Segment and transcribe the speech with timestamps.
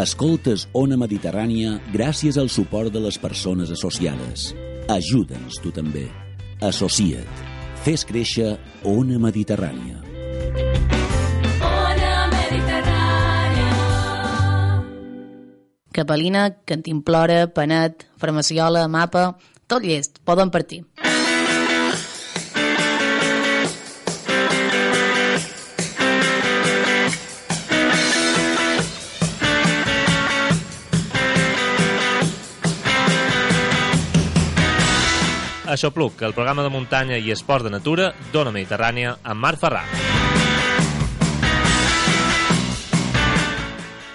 [0.00, 4.46] Escoltes Ona Mediterrània gràcies al suport de les persones associades.
[4.88, 6.06] Ajuda'ns tu també.
[6.64, 7.42] Associa't.
[7.84, 8.54] Fes créixer
[8.88, 10.00] Ona Mediterrània.
[11.68, 13.68] Ona Mediterrània.
[15.92, 19.34] Capelina, Cantimplora, Panet, Farmaciola, Mapa...
[19.70, 20.80] Tot llest, poden partir.
[35.70, 39.84] Aixopluc, el programa de muntanya i esports de natura d'Ona Mediterrània amb Marc Ferrà.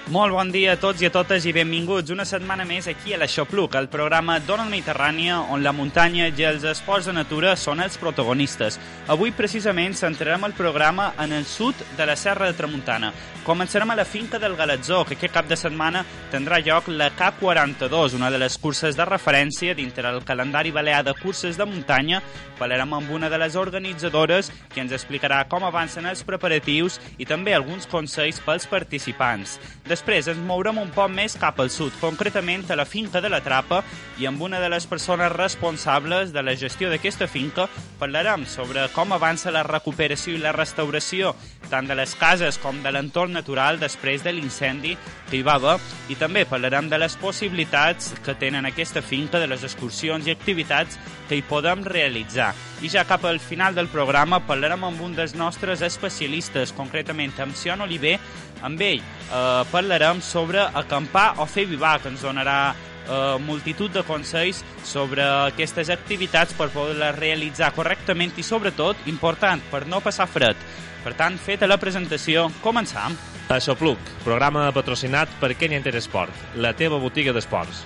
[0.05, 3.18] Molt bon dia a tots i a totes i benvinguts una setmana més aquí a
[3.18, 7.98] l'Aixopluc, el programa Dona Mediterrània on la muntanya i els esports de natura són els
[7.98, 8.77] protagonistes.
[9.10, 13.15] Avui precisament centrarem el programa en el sud de la Serra de Tramuntana.
[13.46, 18.15] Començarem a la finca del Galatzó, que aquest cap de setmana tindrà lloc la K42,
[18.18, 22.21] una de les curses de referència dintre el calendari balear de curses de muntanya.
[22.58, 27.54] Parlarem amb una de les organitzadores que ens explicarà com avancen els preparatius i també
[27.54, 29.60] alguns consells pels participants.
[29.96, 33.40] Després ens mourem un poc més cap al sud, concretament a la finca de la
[33.40, 33.79] Trapa,
[34.20, 39.15] i amb una de les persones responsables de la gestió d'aquesta finca parlarem sobre com
[39.15, 41.32] avança la recuperació i la restauració
[41.70, 44.96] tant de les cases com de l'entorn natural després de l'incendi
[45.29, 45.77] que hi va haver
[46.12, 50.99] i també parlarem de les possibilitats que tenen aquesta finca, de les excursions i activitats
[51.30, 52.54] que hi podem realitzar.
[52.84, 57.55] I ja cap al final del programa parlarem amb un dels nostres especialistes, concretament amb
[57.57, 58.20] Sion Oliver,
[58.65, 64.02] amb ell eh, parlarem sobre acampar o fer vivar, que ens donarà eh, multitud de
[64.03, 70.58] consells sobre aquestes activitats per poder-les realitzar correctament i, sobretot, important, per no passar fred.
[71.06, 73.14] Per tant, feta la presentació, començam.
[73.54, 77.86] Aixopluc, programa patrocinat per Kenya Interesport, la teva botiga d'esports.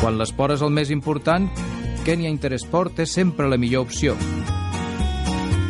[0.00, 1.46] Quan l'esport és el més important,
[2.02, 4.16] Kenya Interesport és sempre la millor opció.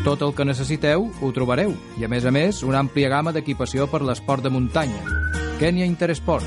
[0.01, 3.85] Tot el que necessiteu ho trobareu i, a més a més, una àmplia gamma d'equipació
[3.91, 5.03] per l'esport de muntanya.
[5.61, 6.47] Kenya Interesport,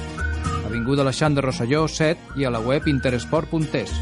[0.66, 3.94] Avinguda Alexandre Rosselló 7 i a la web interesport.es.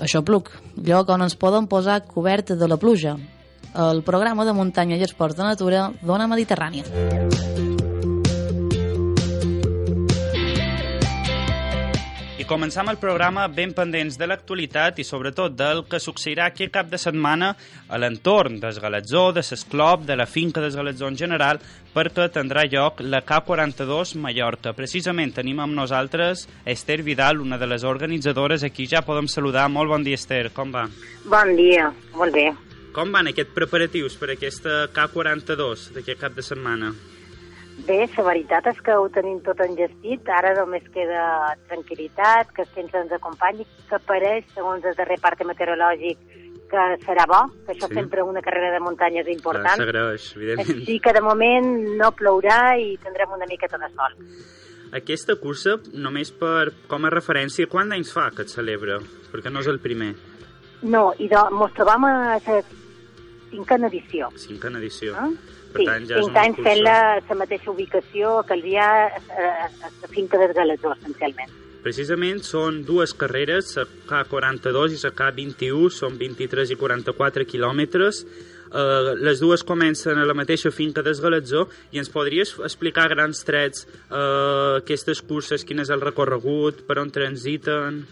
[0.00, 0.48] Això pluc,
[0.80, 3.18] lloc on ens poden posar coberta de la pluja.
[3.76, 7.69] El programa de muntanya i esports de natura d'Ona Mediterrània.
[12.50, 16.98] Començam el programa ben pendents de l'actualitat i sobretot del que succeirà aquest cap de
[16.98, 17.52] setmana
[17.86, 21.60] a l'entorn del Galatzó, de l'Esclop, de la finca del Galatzó en general,
[21.94, 24.72] perquè tindrà lloc la K42 Mallorca.
[24.74, 28.66] Precisament tenim amb nosaltres Esther Vidal, una de les organitzadores.
[28.66, 29.68] Aquí ja podem saludar.
[29.70, 30.50] Molt bon dia, Esther.
[30.50, 30.88] Com va?
[31.30, 32.48] Bon dia, molt bé.
[32.90, 36.90] Com van aquests preparatius per aquesta K42 d'aquest cap de setmana?
[37.86, 42.70] Bé, la veritat és que ho tenim tot engestit, ara només queda tranquil·litat, que el
[42.74, 46.18] temps ens acompanyi, que apareix, segons el darrer parte meteorològic,
[46.70, 47.94] que serà bo, que això Sí.
[47.94, 49.76] sempre una carrera de muntanya és important.
[49.76, 50.84] S'agraeix, evidentment.
[50.86, 54.14] Sí que de moment no plourà i tindrem una miqueta de sol.
[54.92, 58.98] Aquesta cursa, només per, com a referència, quant d'anys fa que et celebra?
[59.32, 60.14] Perquè no és el primer,
[60.82, 62.38] No, i de, mos trobam a la
[63.50, 64.30] cinquena edició.
[64.36, 65.14] cinquena edició.
[65.14, 65.56] Eh?
[65.70, 66.68] Per sí, tant, ja cinc anys cursa.
[66.68, 71.58] fent-la a la mateixa ubicació el dia a, a, a la finca del Galador, essencialment.
[71.80, 78.24] Precisament són dues carreres, la K42 i la K21, són 23 i 44 quilòmetres.
[78.70, 83.40] Uh, les dues comencen a la mateixa finca d'Esgalatzó i ens podries explicar a grans
[83.42, 88.04] trets uh, aquestes curses, quin és el recorregut, per on transiten...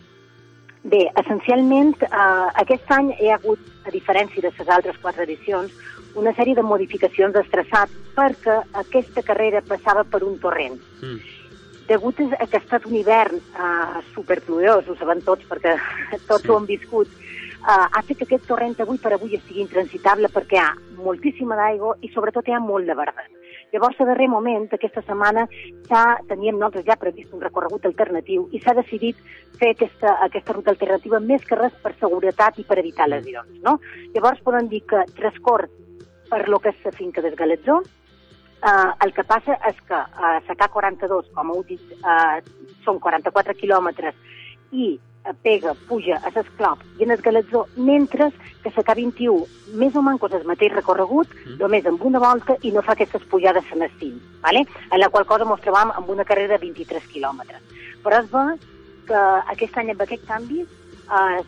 [0.88, 5.72] Bé, essencialment, eh, aquest any hi ha hagut, a diferència de les altres quatre edicions,
[6.18, 10.78] una sèrie de modificacions del traçat perquè aquesta carrera passava per un torrent.
[11.02, 11.18] Mm.
[11.88, 15.76] Degut a que ha estat un hivern eh, superpluiós, ho sabem tots perquè
[16.28, 16.50] tots Sí.
[16.50, 20.58] ho hem viscut, eh, ha fet que aquest torrent avui per avui estigui intransitable perquè
[20.58, 23.32] hi ha moltíssima d'aigua i sobretot hi ha molt de verdet.
[23.72, 25.44] Llavors, a darrer moment, aquesta setmana,
[25.90, 29.20] ja teníem nosaltres ja previst un recorregut alternatiu i s'ha decidit
[29.60, 33.60] fer aquesta, aquesta ruta alternativa més que res per seguretat i per evitar lesions.
[33.64, 33.78] No?
[34.14, 35.68] Llavors, podem dir que transcorre
[36.28, 37.82] per lo que és la finca del Galatzó,
[38.58, 42.40] Uh, el que passa és que uh, la K42, com heu dit, uh,
[42.82, 44.16] són 44 quilòmetres
[44.74, 44.96] i
[45.42, 48.30] pega, puja a l'Esclop i en el Galatzó, mentre
[48.62, 51.58] que la K21 més o menys és el mateix recorregut, mm.
[51.60, 54.64] només amb una volta i no fa aquestes pujades a l'estim, ¿vale?
[54.90, 57.60] en la qual cosa ens trobam amb una carrera de 23 quilòmetres.
[58.04, 58.46] Però es ve
[59.08, 61.40] que aquest any amb aquest canvi eh,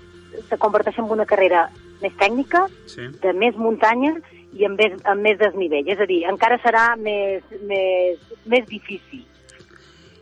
[0.49, 1.69] se converteix en una carrera
[2.01, 3.09] més tècnica, Sí.
[3.23, 4.15] de més muntanya
[4.53, 5.89] i amb més, amb més desnivell.
[5.89, 9.25] És a dir, encara serà més, més, més difícil.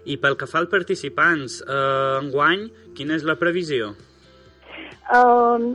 [0.06, 3.94] I pel que fa als participants, eh, enguany, quina és la previsió?
[5.08, 5.72] Uh,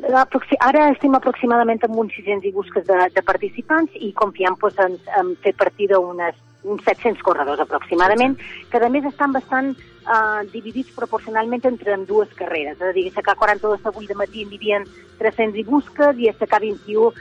[0.62, 5.00] ara estem aproximadament amb uns 600 i busques de, de participants i confiem pues, en,
[5.18, 8.38] en fer partida unes, uns 700 corredors aproximadament,
[8.72, 9.74] que a més estan bastant
[10.08, 12.80] uh, dividits proporcionalment entre en dues carreres.
[12.80, 14.84] És a dir, a SK42 avui de matí n'hi havia
[15.20, 17.14] 300 i busques i a SK21 uh,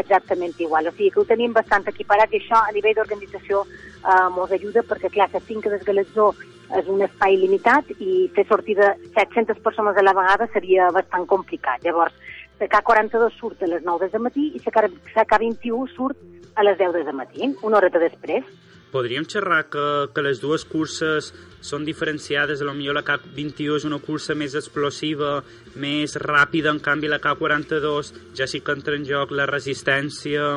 [0.00, 0.88] exactament igual.
[0.88, 4.84] O sigui que ho tenim bastant equiparat i això a nivell d'organització uh, mos ajuda
[4.86, 6.32] perquè, clar, que finca d'esgalatzó
[6.72, 11.26] és un espai limitat i fer sortir de 700 persones a la vegada seria bastant
[11.28, 11.82] complicat.
[11.84, 12.14] Llavors,
[12.62, 16.16] CK42 surt a les 9 del matí i CK21 surt
[16.54, 18.44] a les 10 del matí, una horeta després.
[18.92, 21.30] Podríem xerrar que, que les dues curses
[21.64, 25.38] són diferenciades, a lo millor la K21 és una cursa més explosiva,
[25.80, 30.54] més ràpida, en canvi la K42 ja sí que entra en joc la resistència...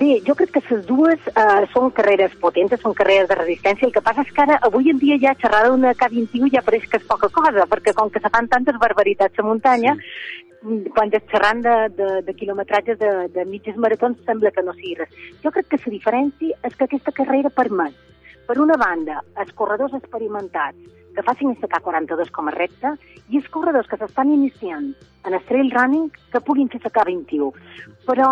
[0.00, 3.86] Bé, jo crec que les dues uh, són carreres potents, són carreres de resistència.
[3.88, 6.88] El que passa és que ara, avui en dia, ja xerrar d'una K21 ja pareix
[6.90, 10.80] que és poca cosa, perquè com que se fan tantes barbaritats a muntanya, sí.
[10.94, 14.98] quan es xerrant de, de, de quilometratges de, de mitges maratons sembla que no sigui
[15.00, 15.22] res.
[15.44, 17.94] Jo crec que la diferència és que aquesta carrera permet,
[18.46, 22.92] per una banda, els corredors experimentats que facin el CK42 com a repte
[23.32, 24.90] i els corredors que s'estan iniciant
[25.26, 27.48] en el trail running que puguin fer CK21.
[28.06, 28.28] Però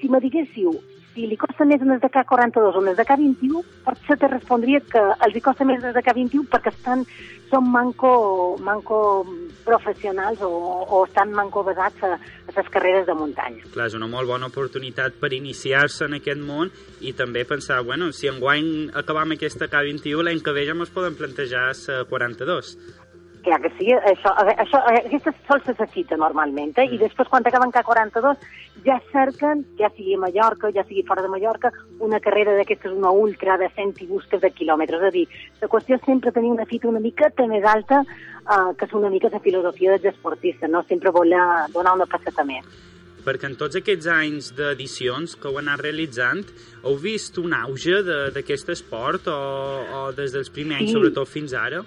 [0.00, 0.76] si me diguéssiu
[1.16, 4.28] si li costa més en el de K42 o en el de K21, potser te
[4.28, 7.06] respondria que els hi costa més en el de K21 perquè estan,
[7.48, 8.10] són manco,
[8.60, 8.98] manco
[9.64, 10.50] professionals o,
[10.84, 13.64] o estan manco basats a, a les carreres de muntanya.
[13.72, 16.70] Clar, és una molt bona oportunitat per iniciar-se en aquest món
[17.00, 21.16] i també pensar, bueno, si enguany acabam aquesta K21, l'any que ve ja ens podem
[21.16, 22.76] plantejar la 42.
[23.46, 26.88] Clar que sí, això, això, aquesta sol se cita normalment, eh?
[26.90, 28.40] i després quan acaben K42
[28.82, 31.70] ja cerquen, ja sigui a Mallorca, ja sigui fora de Mallorca,
[32.02, 34.98] una carrera d'aquestes, una ultra de 100 i busques de quilòmetres.
[34.98, 35.22] És a dir,
[35.62, 39.10] la qüestió és sempre tenir una fita una miqueta més alta eh, que és una
[39.14, 40.82] mica la filosofia dels esportistes, no?
[40.88, 41.44] sempre voler
[41.74, 42.66] donar una passeta més.
[43.26, 46.44] perquè en tots aquests anys d'edicions que ho heu anat realitzant,
[46.86, 47.96] heu vist un auge
[48.34, 49.38] d'aquest esport o,
[49.82, 50.94] o des dels primers anys, Sí.
[50.94, 51.80] sobretot fins ara?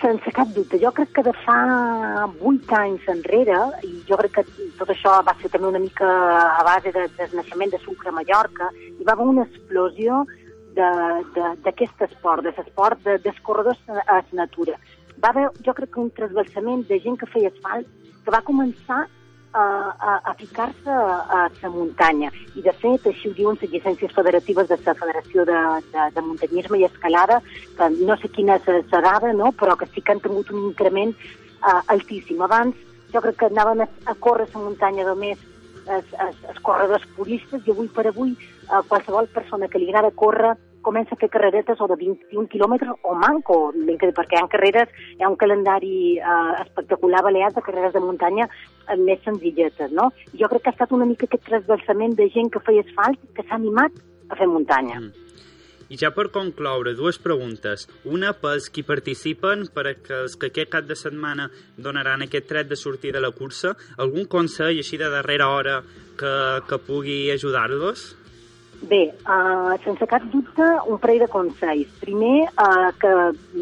[0.00, 0.78] Sense cap dubte.
[0.80, 4.44] Jo crec que de fa vuit anys enrere, i jo crec que
[4.78, 8.14] tot això va ser també una mica a base de, del naixement de Sucre a
[8.16, 10.22] Mallorca, hi va haver una explosió
[10.78, 12.44] de- de- d'aquest esport,
[13.04, 14.78] de dels corredors a la natura.
[15.22, 17.86] Va haver, jo crec que un trasbalsament de gent que feia asfalt
[18.24, 19.06] que va començar
[19.52, 19.64] a,
[19.98, 22.30] a, a ficar-se a, a la muntanya.
[22.54, 25.58] I, de fet, així ho diuen les llicències federatives de la Federació de,
[25.92, 27.40] de, de Muntanyisme i Escalada,
[27.76, 29.52] que no sé quina és la dada, no?
[29.52, 32.40] però que sí que han tingut un increment uh, altíssim.
[32.42, 32.76] Abans
[33.12, 35.38] jo crec que anaven a, a córrer a la muntanya només
[35.90, 40.54] els, els, corredors puristes i avui per avui uh, qualsevol persona que li agrada córrer
[40.82, 45.22] comença a fer carreretes o de 21 quilòmetres o manco, perquè hi ha carreres, hi
[45.22, 50.10] ha un calendari eh, espectacular balear de carreres de muntanya eh, més senzilletes, no?
[50.34, 53.46] Jo crec que ha estat una mica aquest trasbalsament de gent que feia asfalt que
[53.46, 53.98] s'ha animat
[54.30, 55.00] a fer muntanya.
[55.00, 55.26] Mm.
[55.90, 57.88] I ja per concloure, dues preguntes.
[58.06, 62.68] Una pels qui participen, per a els que aquest cap de setmana donaran aquest tret
[62.70, 65.80] de sortir de la cursa, algun consell així de darrera hora
[66.20, 66.32] que,
[66.68, 68.06] que pugui ajudar-los?
[68.80, 71.90] Bé, uh, sense cap dubte, un parell de consells.
[72.00, 73.10] Primer, uh, que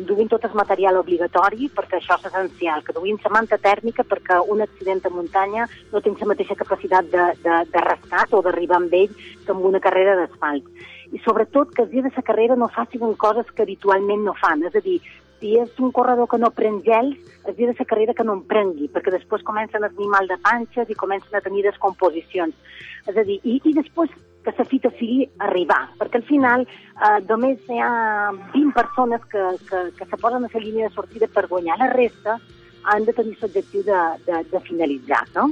[0.06, 4.38] duguin tot el material obligatori, perquè això és essencial, que duguin la manta tèrmica perquè
[4.54, 8.78] un accident a muntanya no té la mateixa capacitat de, de, de rescat o d'arribar
[8.78, 10.70] amb ell que amb una carrera d'asfalt.
[11.10, 14.62] I sobretot que els dies de la carrera no facin coses que habitualment no fan,
[14.70, 15.00] és a dir,
[15.40, 18.38] si és un corredor que no pren gels, es diu de la carrera que no
[18.38, 22.54] en prengui, perquè després comencen a tenir mal de panxes i comencen a tenir descomposicions.
[23.06, 24.10] És a dir, i, i després
[24.55, 29.45] que la fita sigui arribar, perquè al final eh, només hi ha 20 persones que,
[29.69, 31.78] que, que se posen a la línia de sortida per guanyar.
[31.78, 32.38] La resta
[32.88, 35.50] han de tenir l'objectiu de, de, de finalitzar, no?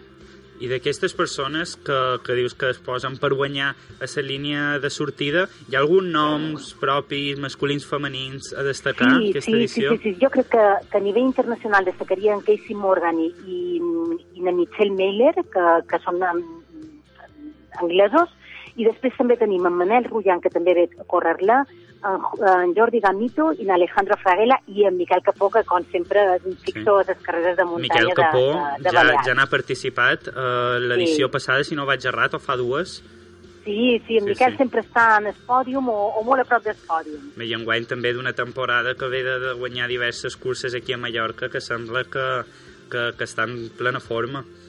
[0.57, 4.91] I d'aquestes persones que, que dius que es posen per guanyar a la línia de
[4.91, 9.91] sortida, hi ha algun noms propis, masculins, femenins, a destacar en aquesta sí, sí, edició?
[9.97, 13.61] sí, sí, jo crec que, que a nivell internacional destacaria en Casey Morgan i, i,
[14.41, 18.33] i en Michelle Mailer, que, que són anglesos,
[18.77, 21.63] i després també tenim en Manel Rullan, que també ve a córrer-la,
[22.07, 26.23] en, en Jordi Gamito i en Alejandro Fraguela i en Miquel Capó, que com sempre
[26.37, 29.27] és un fixo a les carreres de muntanya Miquel Capó de, de, de ja, Balears.
[29.27, 31.33] ja n'ha participat a l'edició Sí.
[31.33, 33.01] passada, si no vaig errat, o fa dues.
[33.65, 34.59] Sí, sí, en Sí, Miquel sí.
[34.59, 37.33] sempre està en el pòdium o, o molt a prop del pòdium.
[37.35, 40.99] Bé, I enguany també d'una temporada que ve de, de guanyar diverses curses aquí a
[41.01, 42.27] Mallorca, que sembla que,
[42.93, 44.45] que, que està en plena forma.
[44.45, 44.66] Sí,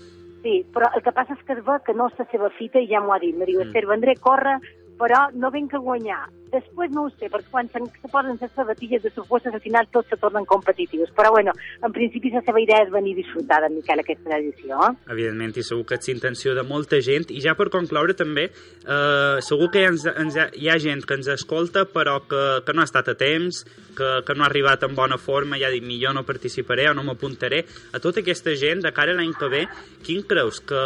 [0.74, 2.90] però el que passa és que es veu que no és la seva fita i
[2.92, 3.36] ja m'ho ha dit.
[3.36, 3.68] Me diu, Mm.
[3.68, 4.58] Esther, vendré a córrer,
[4.98, 6.26] però no venc a guanyar.
[6.48, 9.88] Després no ho sé, perquè quan se, se posen les sabatilles de supostes, al final
[9.92, 11.12] tots se tornen competitius.
[11.16, 11.52] Però bueno,
[11.84, 14.80] en principi la seva idea és venir a disfrutar de Miquel aquesta edició.
[14.88, 14.94] Eh?
[15.12, 17.28] Evidentment, i segur que és intenció de molta gent.
[17.36, 21.28] I ja per concloure també, eh, segur que ens, ens, hi ha gent que ens
[21.36, 23.66] escolta però que, que no ha estat a temps,
[23.98, 26.96] que, que no ha arribat en bona forma, ja ha dit, millor no participaré o
[26.96, 27.66] no m'apuntaré.
[27.92, 29.66] A tota aquesta gent, de cara a l'any que ve,
[30.08, 30.82] quin creus que,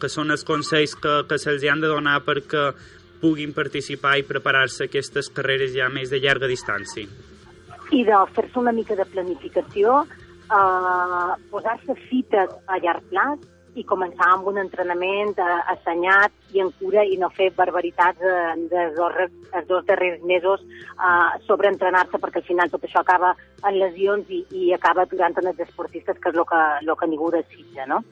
[0.00, 2.70] que són els consells que, que se'ls han de donar perquè
[3.22, 7.06] puguin participar i preparar-se aquestes carreres ja més de llarga distància?
[7.92, 14.28] I de fer-se una mica de planificació, eh, posar-se fites a llarg plaç i començar
[14.34, 19.16] amb un entrenament eh, assenyat i en cura i no fer barbaritats eh, de dos,
[19.52, 24.42] els dos darrers mesos eh, sobreentrenar-se perquè al final tot això acaba en lesions i,
[24.50, 28.02] i acaba aturant en els esportistes, que és el que, lo que ningú desitja, no?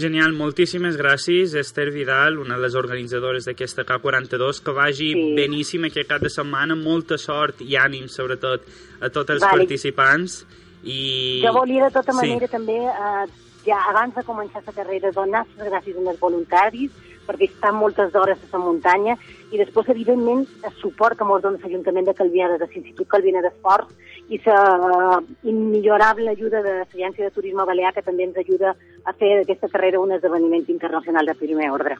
[0.00, 5.34] Genial, moltíssimes gràcies, Esther Vidal, una de les organitzadores d'aquesta K42, que vagi Sí.
[5.36, 8.62] beníssim aquest cap de setmana, molta sort i ànim, sobretot,
[9.00, 9.58] a tots els Vale.
[9.58, 10.46] participants.
[10.84, 11.42] I...
[11.44, 12.16] Jo volia de tota Sí.
[12.16, 13.26] manera també, eh,
[13.66, 16.90] ja abans de començar la carrera, donar les gràcies als voluntaris
[17.28, 19.18] perquè estan moltes hores a la muntanya
[19.52, 23.92] i després, evidentment, el suport que ens dona l'Ajuntament de Calvià, de l'Institut Calvina d'Esports
[24.30, 29.40] i la immillorable ajuda de l'Agència de Turisme Balear que també ens ajuda a fer
[29.40, 31.96] d'aquesta carrera un esdeveniment internacional de primer ordre.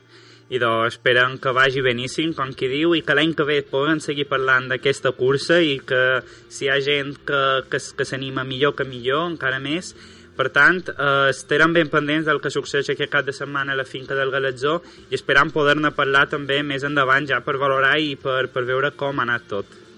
[0.50, 3.98] I doncs esperem que vagi beníssim, com qui diu, i que l'any que ve puguen
[4.02, 8.74] seguir parlant d'aquesta cursa i que si hi ha gent que, que, que s'anima millor
[8.78, 9.92] que millor, encara més.
[10.38, 13.84] Per tant, eh, estarem ben pendents del que succeeix aquest cap de setmana a la
[13.84, 14.78] finca del Galatzó
[15.10, 19.18] i esperam poder-ne parlar també més endavant ja per valorar i per, per veure com
[19.18, 19.89] ha anat tot.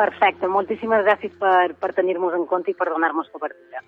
[0.00, 3.82] Perfecte, moltíssimes gràcies per, per tenir-nos en compte i per donar-nos cobertura.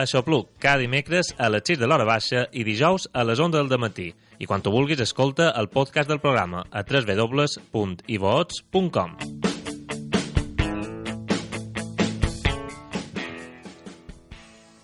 [0.00, 3.82] Aixopluc, cada dimecres a les 6 de l'hora baixa i dijous a les 11 del
[3.82, 4.08] matí.
[4.40, 7.90] I quan tu vulguis, escolta el podcast del programa a www.ivots.com.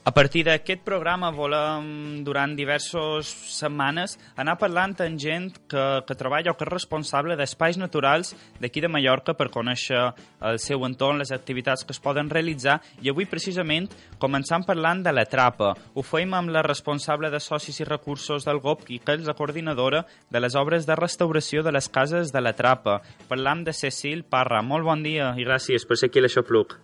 [0.07, 1.87] A partir d'aquest programa volem,
[2.23, 7.75] durant diverses setmanes, anar parlant amb gent que, que treballa o que és responsable d'espais
[7.75, 8.31] naturals
[8.63, 10.05] d'aquí de Mallorca per conèixer
[10.47, 13.91] el seu entorn, les activitats que es poden realitzar i avui precisament
[14.23, 15.75] començam parlant de la trapa.
[15.99, 19.35] Ho feim amb la responsable de socis i recursos del GOP i que és la
[19.35, 23.01] coordinadora de les obres de restauració de les cases de la trapa.
[23.27, 24.63] Parlam de Cecil Parra.
[24.63, 26.79] Molt bon dia i gràcies per ser aquí a l'Aixopluc.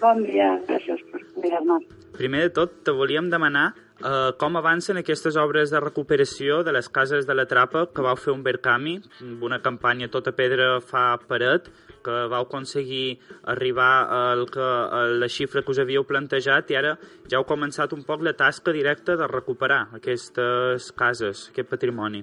[0.00, 1.99] Bon dia, gràcies per mirar-nos.
[2.20, 3.70] Primer de tot, te volíem demanar
[4.04, 8.18] eh, com avancen aquestes obres de recuperació de les cases de la Trapa que vau
[8.20, 8.98] fer un Verkami,
[9.40, 11.70] una campanya tota pedra fa paret,
[12.04, 13.16] que vau aconseguir
[13.54, 16.92] arribar al que, a la xifra que us havíeu plantejat i ara
[17.24, 22.20] ja heu començat un poc la tasca directa de recuperar aquestes cases, aquest patrimoni.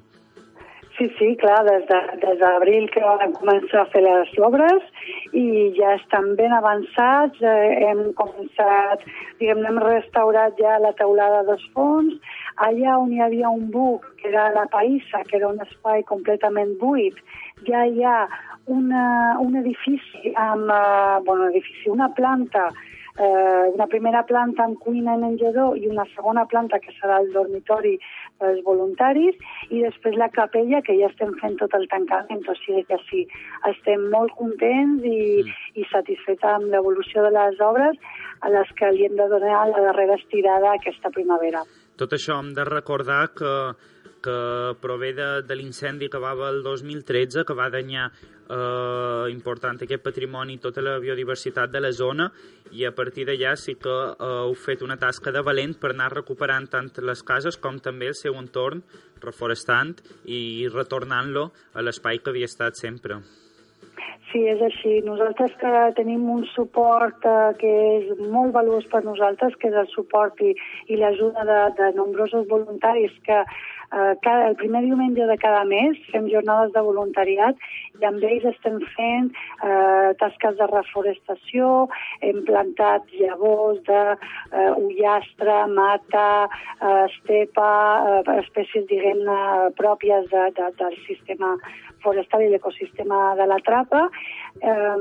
[0.97, 1.83] Sí, sí, clar, des
[2.39, 4.87] d'abril de, que vam començar a fer les obres
[5.29, 5.43] i
[5.77, 9.05] ja estan ben avançats, eh, hem començat,
[9.37, 12.17] diguem hem restaurat ja la teulada dels fons,
[12.65, 16.73] allà on hi havia un buc, que era la Païssa, que era un espai completament
[16.81, 17.21] buit,
[17.69, 18.19] ja hi ha
[18.65, 19.05] una,
[19.45, 22.71] un edifici amb, uh, bueno, edifici, una planta
[23.19, 27.31] eh, una primera planta amb cuina i menjador i una segona planta que serà el
[27.33, 27.95] dormitori
[28.41, 29.35] pels voluntaris
[29.69, 33.25] i després la capella que ja estem fent tot el tancament, o sigui que sí,
[33.71, 35.81] estem molt contents i, mm.
[35.81, 37.99] i satisfets amb l'evolució de les obres
[38.41, 41.63] a les que li hem de donar la darrera estirada aquesta primavera.
[41.97, 43.53] Tot això hem de recordar que
[44.23, 44.37] que
[44.81, 48.09] prové de, de l'incendi que va haver el 2013, que va danyar
[48.49, 52.29] eh, important aquest patrimoni tota la biodiversitat de la zona
[52.71, 56.11] i a partir d'allà sí que eh, heu fet una tasca de valent per anar
[56.15, 58.83] recuperant tant les cases com també el seu entorn,
[59.23, 63.21] reforestant i retornant-lo a l'espai que havia estat sempre.
[64.27, 64.97] Sí, és així.
[65.05, 69.87] Nosaltres que tenim un suport eh, que és molt valuós per nosaltres, que és el
[69.93, 70.51] suport i,
[70.91, 73.39] i l'ajuda de, de nombrosos voluntaris que
[73.89, 77.55] cada, el primer diumenge de cada mes fem jornades de voluntariat
[78.01, 79.29] i amb ells estem fent
[79.63, 81.87] eh, tasques de reforestació,
[82.25, 86.29] hem plantat llavors de eh, ullastre, mata,
[86.77, 87.71] eh, estepa,
[88.19, 89.39] eh, espècies, diguem-ne,
[89.79, 91.55] pròpies de, de, del sistema
[92.03, 94.07] forestal i l'ecosistema de la trapa.
[94.61, 94.95] Eh,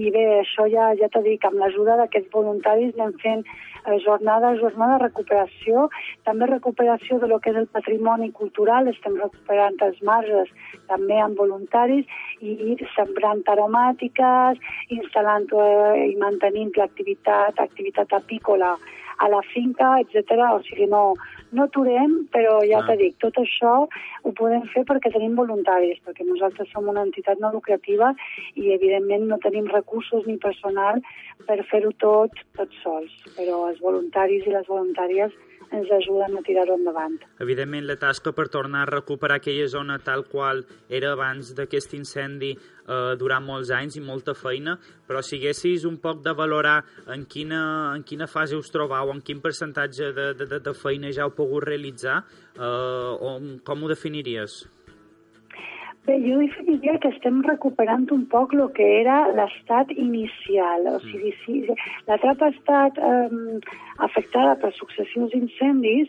[0.00, 4.50] I bé, això ja, ja t'he dit, amb l'ajuda d'aquests voluntaris anem fent eh, jornada
[4.50, 5.88] a jornada de recuperació,
[6.24, 10.52] també recuperació de lo que és el patrimoni cultural, estem recuperant els marges
[10.90, 12.06] també amb voluntaris
[12.40, 14.60] i sembrant aromàtiques,
[14.98, 18.76] instal·lant eh, i mantenint l'activitat activitat apícola
[19.18, 20.36] a la finca, etc.
[20.52, 21.02] O sigui, no,
[21.56, 22.86] no aturem, però ja ah.
[22.88, 27.40] t'he dit, tot això ho podem fer perquè tenim voluntaris, perquè nosaltres som una entitat
[27.42, 28.12] no lucrativa
[28.54, 31.02] i, evidentment, no tenim recursos ni personal
[31.48, 33.12] per fer-ho tot, tot sols.
[33.38, 35.34] Però els voluntaris i les voluntàries
[35.74, 37.18] ens ajuden a tirar-ho endavant.
[37.42, 42.52] Evidentment, la tasca per tornar a recuperar aquella zona tal qual era abans d'aquest incendi
[42.54, 44.76] eh, durant molts anys i molta feina,
[45.06, 46.78] però si haguessis un poc de valorar
[47.12, 47.62] en quina,
[47.96, 51.66] en quina fase us trobau, en quin percentatge de, de, de feina ja heu pogut
[51.66, 52.22] realitzar,
[52.54, 54.64] eh, o com ho definiries?
[56.06, 60.86] Bé, jo definiria que estem recuperant un poc el que era l'estat inicial.
[60.92, 61.56] O sigui, si
[62.06, 63.58] la trapa ha estat eh,
[64.06, 66.06] afectada per successius incendis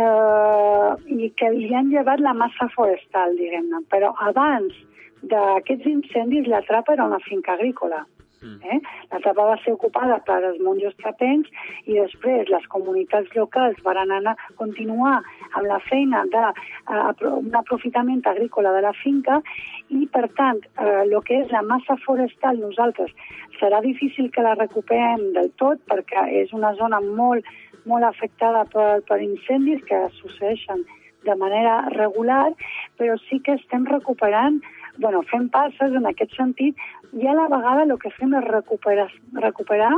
[0.00, 3.84] eh, i que li han llevat la massa forestal, diguem-ne.
[3.92, 4.80] Però abans
[5.28, 8.04] d'aquests incendis la trapa era una finca agrícola.
[8.44, 8.60] Mm.
[8.64, 8.80] Eh?
[9.12, 11.48] La trapa va ser ocupada per els monjos trapencs
[11.88, 15.16] i després les comunitats locals van anar a continuar
[15.54, 19.40] amb la feina d'un aprofitament agrícola de la finca
[19.88, 23.14] i, per tant, eh, el que és la massa forestal nosaltres
[23.60, 27.46] serà difícil que la recuperem del tot perquè és una zona molt,
[27.84, 30.84] molt afectada per, per incendis que succeeixen
[31.24, 32.52] de manera regular,
[33.00, 34.60] però sí que estem recuperant
[34.98, 36.76] bueno, fem passes en aquest sentit
[37.18, 39.08] i a la vegada el que fem és recuperar,
[39.46, 39.92] recuperar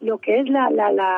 [0.00, 1.10] el que és la, la, la,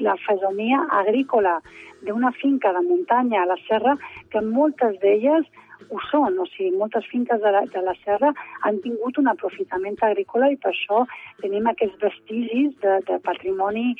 [0.00, 1.58] la fesomia agrícola
[2.06, 3.96] d'una finca de muntanya a la serra,
[4.30, 5.46] que moltes d'elles
[5.90, 8.32] ho són, o sigui, moltes finques de la, de la serra
[8.66, 11.04] han tingut un aprofitament agrícola i per això
[11.42, 13.92] tenim aquests vestigis de, de patrimoni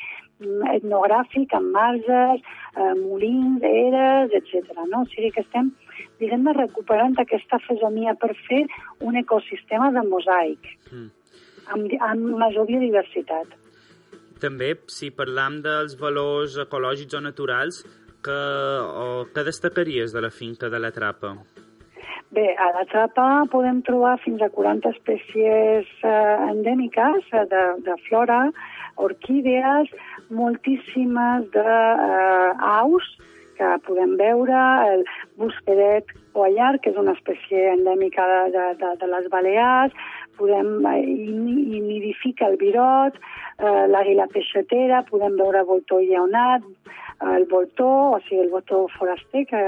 [0.73, 2.43] etnogràfic amb marges,
[2.75, 4.73] eh, molins, eres, etc.
[4.91, 5.03] No?
[5.03, 5.71] O sigui que estem
[6.23, 8.63] diguem-ne, recuperant aquesta fesomia per fer
[9.01, 11.09] un ecosistema de mosaic, mm.
[11.75, 13.59] amb, amb major biodiversitat.
[14.43, 17.83] També, si parlam dels valors ecològics o naturals,
[18.27, 18.39] que,
[19.03, 21.35] o, què destacaries de la finca de la Trapa?
[22.33, 27.97] Bé, a la Trapa podem trobar fins a 40 espècies eh, endèmiques eh, de, de
[28.09, 28.41] flora,
[29.07, 29.93] orquídees,
[30.33, 33.11] moltíssimes de eh, aus
[33.59, 34.63] que podem veure,
[34.93, 35.05] el
[35.41, 39.97] busquedet coallar, que és una espècie endèmica de, de, de les Balears,
[40.39, 43.19] podem eh, i nidifica el virot,
[43.59, 46.65] eh, l'àguila peixatera, podem veure voltor lleonat,
[47.23, 49.63] el voltó, o sigui, el voltor foraster, que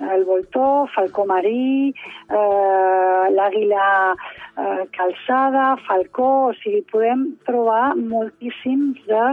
[0.00, 1.94] el voltó, falcó marí,
[2.28, 3.86] eh, l'àguila
[4.58, 9.24] eh, calçada, falcó, o sigui, podem trobar moltíssims de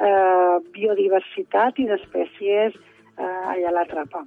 [0.00, 2.80] eh, biodiversitat i d'espècies
[3.18, 4.24] eh, allà a la trapa.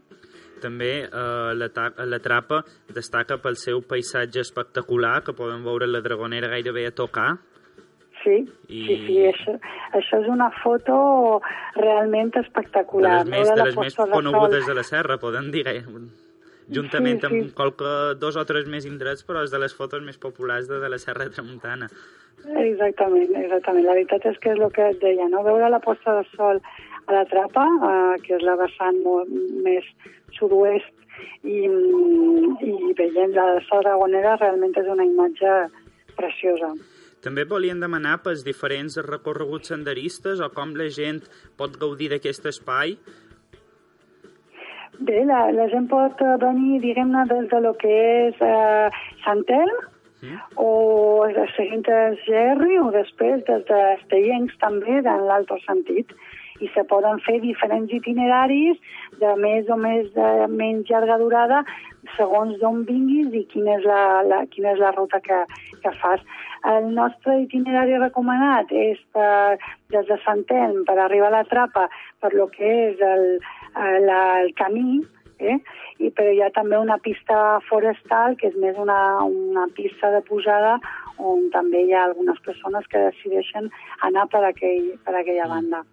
[0.59, 1.69] També eh, la,
[2.05, 2.63] la trapa
[2.95, 7.29] destaca pel seu paisatge espectacular, que podem veure la Dragonera gairebé a tocar,
[8.19, 8.33] Sí,
[8.67, 8.79] I...
[8.83, 9.53] sí, sí, això,
[9.95, 11.39] això és una foto
[11.77, 13.21] realment espectacular.
[13.23, 15.83] De les més, de les més conegudes de la serra, podem dir, eh?
[16.69, 17.29] juntament sí, sí.
[17.29, 20.79] amb qualque dos o tres més indrets, però és de les fotos més populars de,
[20.83, 21.89] de la Serra de Tramuntana.
[22.45, 23.87] Exactament, exactament.
[23.87, 25.41] La veritat és que és el que et deia, no?
[25.47, 26.61] Veure la posta de sol
[27.09, 29.33] a la Trapa, eh, que és la vessant molt
[29.65, 29.85] més
[30.37, 30.93] sud-oest,
[31.43, 35.55] i, i veient la Dragonera realment és una imatge
[36.15, 36.71] preciosa.
[37.23, 41.19] També volien demanar pels diferents recorreguts senderistes o com la gent
[41.59, 42.95] pot gaudir d'aquest espai.
[44.99, 47.91] Bé, la, la gent pot venir, diguem-ne, des de lo que
[48.29, 48.89] és eh,
[49.23, 49.77] Sant Elm,
[50.23, 50.39] mm.
[50.59, 56.15] o seguint el GR, o després des d'Estellencs també, en l'altre sentit
[56.59, 58.79] i se poden fer diferents itineraris
[59.21, 61.63] de més o més de menys llarga durada
[62.17, 65.43] segons d'on vinguis i quina és la, la, quina és la ruta que,
[65.83, 66.23] que fas.
[66.69, 69.59] El nostre itinerari recomanat és per,
[69.93, 71.87] des de Sant Elm per arribar a la Trapa
[72.19, 73.25] per lo que és el,
[73.75, 75.01] el, el camí,
[75.39, 75.59] eh?
[75.99, 80.21] I, però hi ha també una pista forestal, que és més una, una pista de
[80.27, 80.77] pujada
[81.19, 83.71] on també hi ha algunes persones que decideixen
[84.07, 85.83] anar per, aquell, per aquella banda.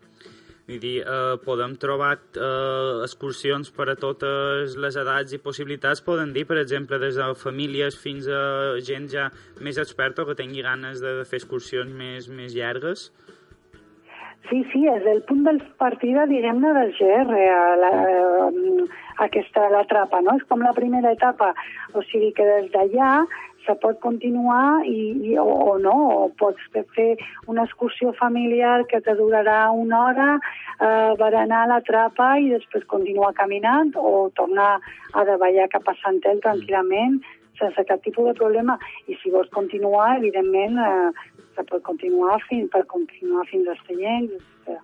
[0.66, 6.32] Vull dir, eh, podem trobar eh, excursions per a totes les edats i possibilitats, poden
[6.34, 8.42] dir, per exemple, des de famílies fins a
[8.88, 9.28] gent ja
[9.62, 13.12] més experta que tingui ganes de fer excursions més, més llargues?
[14.48, 17.90] Sí, sí, és el punt de partida, diguem-ne, del GR, a la,
[19.16, 20.36] a aquesta, la trapa, no?
[20.38, 21.50] És com la primera etapa,
[21.94, 23.10] o sigui que des d'allà
[23.66, 26.62] se pot continuar i, i, o, o no, o pots
[26.94, 27.08] fer
[27.50, 30.28] una excursió familiar que te durarà una hora,
[30.78, 34.76] eh, berenar a la trapa i després continuar caminant o tornar
[35.12, 37.18] a davallar cap a Santel tranquil·lament
[37.58, 38.78] sense cap tipus de problema.
[39.08, 44.36] I si vols continuar, evidentment, eh, se pot continuar fins, per continuar fins a Estellencs,
[44.36, 44.78] etc.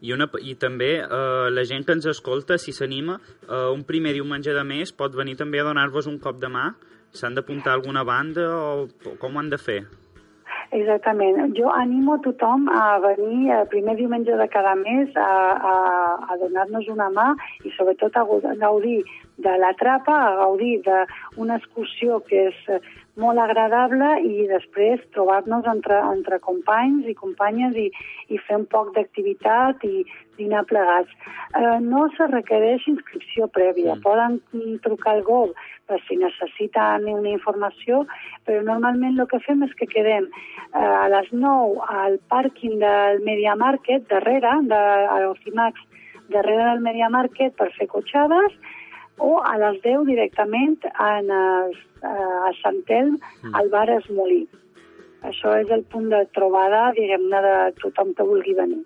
[0.00, 4.12] I, una, i també eh, la gent que ens escolta, si s'anima, eh, un primer
[4.16, 6.70] diumenge de mes pot venir també a donar-vos un cop de mà
[7.16, 9.78] S'han d'apuntar a alguna banda o com ho han de fer?
[10.76, 11.54] Exactament.
[11.56, 15.30] Jo animo tothom a venir el primer diumenge de cada mes a,
[15.72, 15.76] a,
[16.32, 17.28] a donar-nos una mà
[17.64, 18.26] i sobretot a
[18.64, 18.98] gaudir
[19.46, 22.60] de la trapa, a gaudir d'una excursió que és
[23.20, 27.86] molt agradable i després trobar-nos entre, entre companys i companyes i,
[28.28, 30.04] i fer un poc d'activitat i
[30.36, 31.12] dinar plegats.
[31.56, 33.96] Eh, no se requereix inscripció prèvia.
[33.96, 34.04] Mm.
[34.04, 35.56] Poden trucar al GOV
[35.88, 38.04] per si necessiten una informació,
[38.44, 43.22] però normalment el que fem és que quedem eh, a les 9 al pàrquing del
[43.24, 45.80] Media Market, darrere, de, a l'Ocimax,
[46.28, 48.56] darrere del Media Market per fer cotxades,
[49.18, 53.54] o a les 10 directament en el, a Sant Elm, mm.
[53.54, 54.44] al bar Esmolí.
[55.26, 58.82] Això és el punt de trobada, diguem-ne, de tothom que vulgui venir.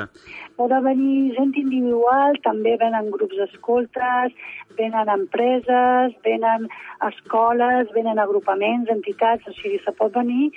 [0.00, 0.08] Clar.
[0.56, 4.34] Poden venir gent individual, també venen grups d'escoltes,
[4.76, 6.66] venen empreses, venen
[7.08, 10.50] escoles, venen agrupaments, entitats, o sigui, se pot venir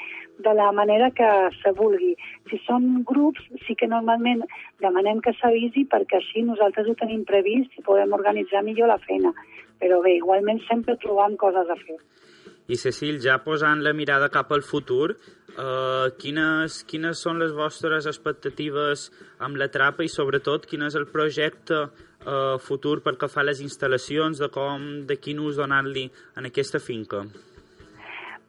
[0.44, 1.30] de la manera que
[1.62, 2.14] se vulgui.
[2.50, 4.44] Si són grups, sí que normalment
[4.84, 9.34] demanem que s'avisi perquè així nosaltres ho tenim previst i podem organitzar millor la feina.
[9.80, 12.00] Però bé, igualment sempre trobam coses a fer.
[12.68, 18.08] I Cecil, ja posant la mirada cap al futur, eh, quines, quines són les vostres
[18.08, 19.10] expectatives
[19.44, 23.50] amb la trapa i sobretot quin és el projecte eh, futur pel que fa a
[23.50, 26.08] les instal·lacions, de com, de quin ús donar-li
[26.40, 27.26] en aquesta finca?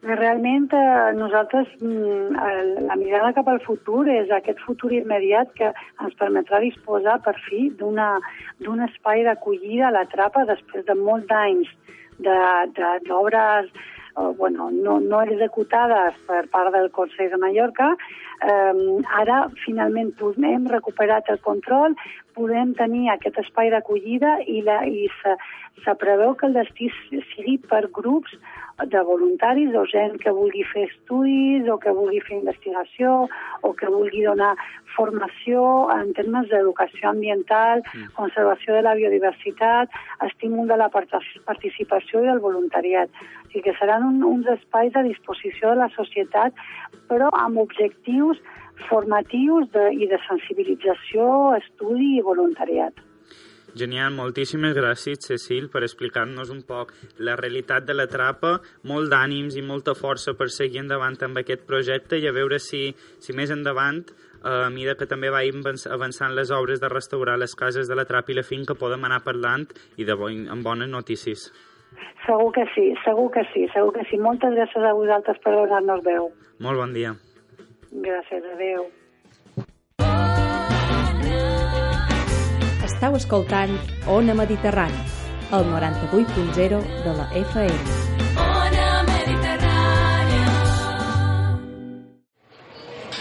[0.05, 6.15] Realment eh, nosaltres mm, la mirada cap al futur és aquest futur immediat que ens
[6.19, 11.73] permetrà disposar per fi d'un espai d'acollida a la trapa després de molts anys
[12.21, 13.83] d'obres de,
[14.17, 17.91] eh, bueno, no, no executades per part del Consell de Mallorca,
[18.41, 18.73] eh,
[19.21, 21.95] ara finalment hem recuperat el control,
[22.35, 25.35] podem tenir aquest espai d'acollida i, la, i se,
[25.83, 26.91] se preveu que el destí
[27.33, 28.35] sigui per grups
[28.83, 33.13] de voluntaris o gent que vulgui fer estudis o que vulgui fer investigació
[33.63, 34.51] o que vulgui donar
[34.95, 35.61] formació
[35.95, 38.11] en termes d'educació ambiental, mm.
[38.19, 39.95] conservació de la biodiversitat,
[40.27, 43.09] estímul de la participació i del voluntariat.
[43.45, 46.55] O sigui que seran un, uns espais a disposició de la societat,
[47.07, 48.43] però amb objectius
[48.89, 51.27] formatius de, i de sensibilització,
[51.61, 53.04] estudi i voluntariat.
[53.75, 58.53] Genial, moltíssimes gràcies, Cecil, per explicar-nos un poc la realitat de la trapa,
[58.87, 62.87] molt d'ànims i molta força per seguir endavant amb aquest projecte i a veure si,
[63.19, 63.99] si més endavant,
[64.45, 68.31] a mesura que també vagin avançant les obres de restaurar les cases de la trapa
[68.31, 71.49] i la finca, podem anar parlant i de bo, amb bones notícies.
[72.25, 74.17] Segur que sí, segur que sí, segur que sí.
[74.17, 76.31] Moltes gràcies a vosaltres per donar-nos veu.
[76.63, 77.15] Molt bon dia.
[77.91, 78.87] Gràcies, adeu.
[83.05, 83.73] Estau escoltant
[84.09, 84.97] Ona Mediterrani,
[85.53, 87.75] el 98.0 de la FM.
[88.41, 90.53] Ona Mediterrània.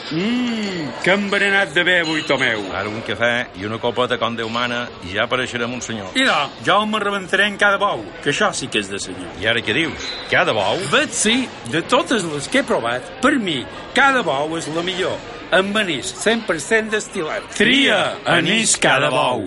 [0.08, 2.62] Mmm, que envenenat de bé avui, Tomeu.
[2.72, 6.16] Ara un cafè i una copeta com Déu mana i ja apareixerem un senyor.
[6.16, 9.34] I no, jo me rebentaré en cada bou, que això sí que és de senyor.
[9.42, 10.06] I ara què dius?
[10.30, 10.80] Cada bou?
[10.94, 13.58] Bet sí, de totes les que he provat, per mi,
[13.92, 15.20] cada bou és la millor.
[15.52, 17.52] Amb anís 100% destil·lat.
[17.60, 19.44] Tria anís cada bou.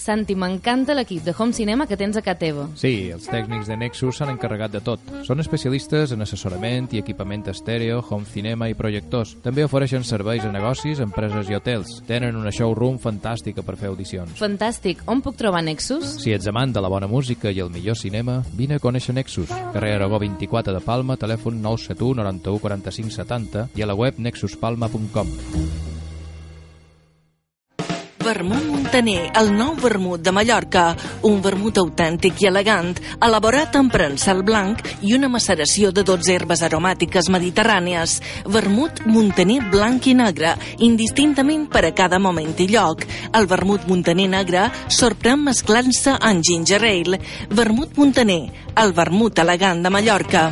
[0.00, 2.62] Santi, m'encanta l'equip de Home Cinema que tens a casa teva.
[2.80, 5.02] Sí, els tècnics de Nexus s'han encarregat de tot.
[5.26, 9.34] Són especialistes en assessorament i equipament estèreo, home cinema i projectors.
[9.44, 11.98] També ofereixen serveis a negocis, empreses i hotels.
[12.08, 14.32] Tenen una showroom fantàstica per fer audicions.
[14.40, 15.04] Fantàstic.
[15.04, 16.16] On puc trobar Nexus?
[16.24, 19.52] Si ets amant de la bona música i el millor cinema, vine a conèixer Nexus.
[19.74, 25.99] Carrer Aragó 24 de Palma, telèfon 971 91 45 70 i a la web nexuspalma.com.
[28.20, 30.90] Vermut Montaner, el nou vermut de Mallorca,
[31.24, 32.92] un vermut autèntic i elegant,
[33.24, 38.18] elaborat amb prensal blanc i una maceració de 12 herbes aromàtiques mediterrànies.
[38.44, 40.52] Vermut Montaner blanc i negre,
[40.84, 43.06] indistintament per a cada moment i lloc.
[43.32, 47.24] El vermut Montaner negre sorprèn mesclant-se en ginger ale.
[47.48, 48.42] Vermut Montaner,
[48.84, 50.48] el vermut elegant de Mallorca.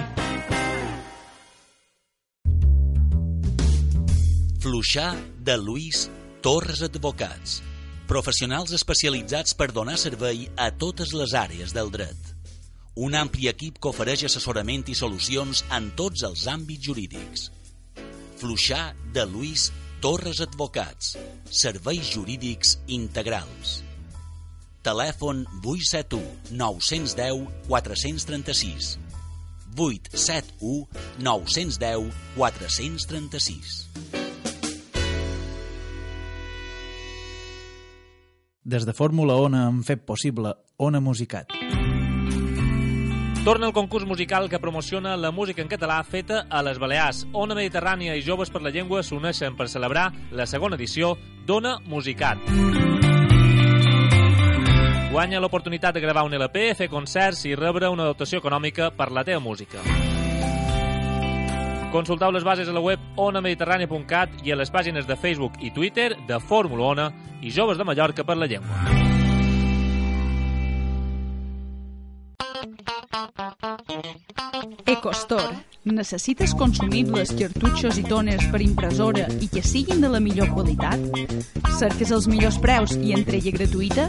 [4.65, 5.13] Fluixar
[5.45, 6.09] de Lluís
[6.41, 7.57] Torres Advocats.
[8.07, 12.29] Professionals especialitzats per donar servei a totes les àrees del dret.
[12.95, 17.49] Un ampli equip que ofereix assessorament i solucions en tots els àmbits jurídics.
[18.39, 21.17] Fluixar de Lluís Torres Advocats.
[21.51, 23.81] Serveis jurídics integrals.
[24.87, 28.95] Telèfon 871 910 436
[29.75, 30.87] 871
[31.19, 34.18] 910 436
[38.69, 41.55] Des de Fórmula Ona hem fet possible Ona Musicat.
[43.47, 47.23] Torna el concurs musical que promociona la música en català feta a les Balears.
[47.33, 51.15] Ona Mediterrània i Joves per la Llengua s'uneixen per celebrar la segona edició
[51.47, 52.45] d'Ona Musicat.
[55.15, 59.25] Guanya l'oportunitat de gravar un LP, fer concerts i rebre una dotació econòmica per la
[59.25, 59.81] teva música.
[61.93, 66.11] Consulteu les bases a la web onamediterrània.cat i a les pàgines de Facebook i Twitter
[66.29, 67.07] de Fórmula Ona
[67.41, 69.09] i Joves de Mallorca per la Llengua.
[74.85, 75.68] EcoStore.
[75.85, 80.99] Necessites consumibles, cartutxos i toners per impressora i que siguin de la millor qualitat?
[81.79, 84.09] Cerques els millors preus i entrega gratuïta?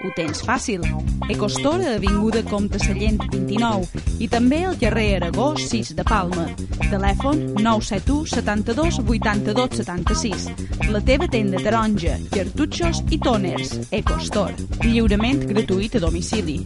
[0.00, 0.82] Ho tens fàcil.
[1.30, 6.48] EcoStore a Avinguda Comte Sallent 29 i també al carrer Aragó 6 de Palma.
[6.88, 10.50] Telèfon 971 72 82 76.
[10.90, 13.76] La teva tenda taronja, cartutxos i toners.
[13.92, 14.56] EcoStore.
[14.88, 16.62] Lliurament gratuït a domicili.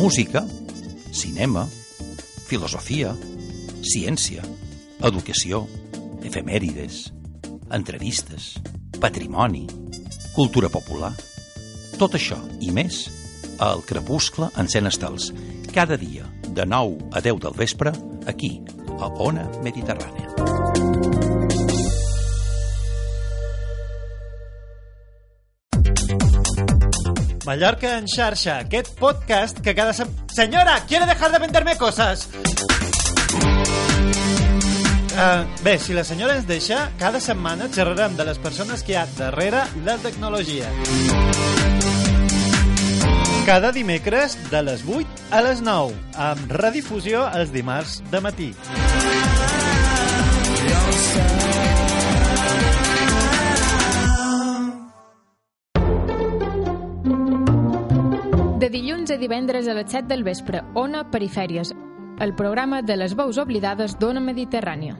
[0.00, 0.46] Música,
[1.20, 1.66] cinema,
[2.48, 3.12] filosofia,
[3.84, 4.44] ciència,
[5.04, 5.64] educació,
[6.24, 7.08] efemèrides,
[7.70, 8.54] entrevistes,
[9.00, 9.66] patrimoni,
[10.36, 11.14] cultura popular...
[12.00, 13.02] Tot això i més
[13.60, 15.28] a El Crepuscle encén estels,
[15.74, 16.24] cada dia
[16.56, 17.92] de 9 a 10 del vespre,
[18.24, 18.56] aquí,
[18.96, 20.69] a Ona Mediterrània.
[27.50, 30.06] Mallorca en xarxa, aquest podcast que cada sem...
[30.30, 32.28] Senyora, ¿quiere dejar de venderme cosas?
[35.10, 39.00] Uh, bé, si la senyora ens deixa, cada setmana xerrarem de les persones que hi
[39.00, 40.70] ha darrere la tecnologia.
[43.50, 48.52] cada dimecres de les 8 a les 9, amb redifusió els dimarts de matí.
[59.20, 61.70] Divendres a les 7 del vespre, Ona Perifèries,
[62.20, 64.96] el programa de les veus oblidades d'Ona Mediterrània.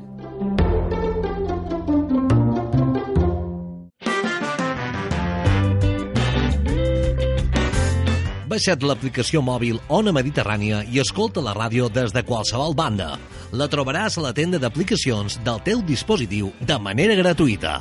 [8.50, 13.14] Baixa't l'aplicació mòbil Ona Mediterrània i escolta la ràdio des de qualsevol banda.
[13.56, 17.78] La trobaràs a la tenda d'aplicacions del teu dispositiu de manera gratuïta.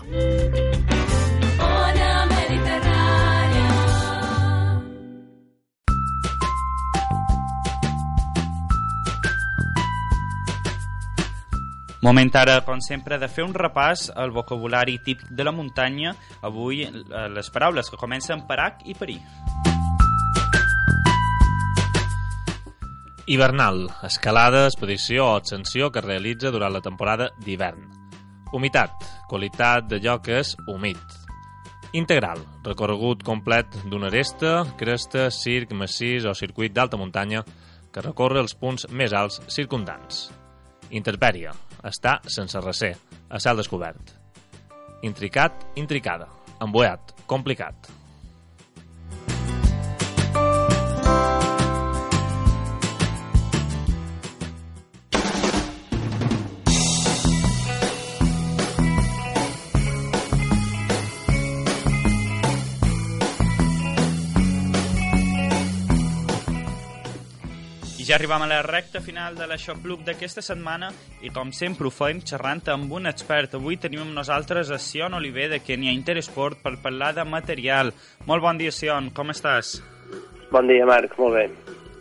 [12.02, 16.14] Moment ara, com sempre, de fer un repàs al vocabulari típic de la muntanya.
[16.48, 19.20] Avui, eh, les paraules que comencen per H i per I.
[23.28, 27.84] Hivernal, escalada, expedició o ascensió que es realitza durant la temporada d'hivern.
[28.54, 28.92] Humitat,
[29.28, 31.04] qualitat d'allò que és humit.
[31.92, 37.44] Integral, recorregut complet d'una aresta, cresta, circ, massís o circuit d'alta muntanya
[37.92, 40.30] que recorre els punts més alts circundants.
[40.90, 41.52] Interpèria,
[41.84, 42.96] està sense recer,
[43.30, 44.16] a cel descobert.
[45.08, 46.28] Intricat, intricada.
[46.60, 47.99] Emboiat, complicat.
[68.10, 70.88] Ja arribam a la recta final de l'Aixopluc d'aquesta setmana
[71.22, 73.54] i com sempre ho fem xerrant amb un expert.
[73.54, 77.92] Avui tenim amb nosaltres a Sion Oliver de Kenya Interesport per parlar de material.
[78.26, 79.76] Molt bon dia, Sion, com estàs?
[80.50, 81.44] Bon dia, Marc, molt bé.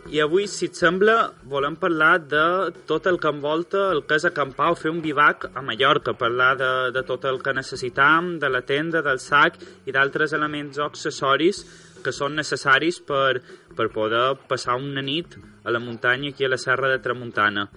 [0.09, 2.45] I avui, si et sembla, volem parlar de
[2.89, 6.55] tot el que envolta el que és acampar o fer un bivac a Mallorca, parlar
[6.57, 10.87] de, de tot el que necessitam, de la tenda, del sac i d'altres elements o
[10.89, 11.61] accessoris
[12.03, 13.41] que són necessaris per,
[13.75, 17.67] per poder passar una nit a la muntanya aquí a la Serra de Tramuntana.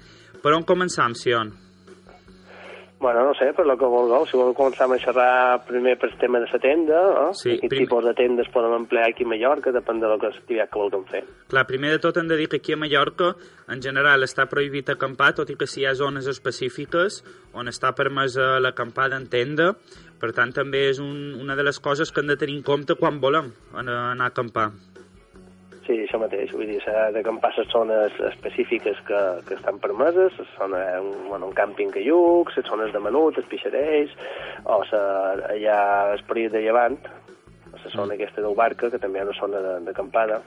[0.43, 1.53] Per on començam, Sion?
[3.03, 4.23] Bueno, no sé, per lo que vulgueu.
[4.31, 7.33] Si voleu començar a xerrar primer per tema de la tenda, eh?
[7.35, 10.31] Sí, quin prim- tipus de tendes podem emplear aquí a Mallorca, depèn de lo que
[10.31, 11.25] l'activitat que vulguem fer.
[11.51, 13.33] Clar, primer de tot hem de dir que aquí a Mallorca
[13.75, 17.25] en general està prohibit acampar, tot i que sí hi ha zones específiques
[17.59, 19.73] on està permesa l'acampada en tenda,
[20.23, 22.95] per tant també és un, una de les coses que hem de tenir en compte
[22.95, 24.69] quan volem anar, a acampar.
[25.83, 26.53] Sí, això mateix.
[26.55, 31.49] Vull dir, s'ha d'acampar les zones específiques que, que estan permeses, la zona, un, bueno,
[31.51, 34.15] un càmping caiucs, les zones de menut, els pixarells,
[34.63, 35.01] o sa,
[35.51, 35.81] allà
[36.15, 37.01] el període de llevant,
[37.73, 40.43] la zona aquesta del barca, que també hi ha una zona de- d'acampada.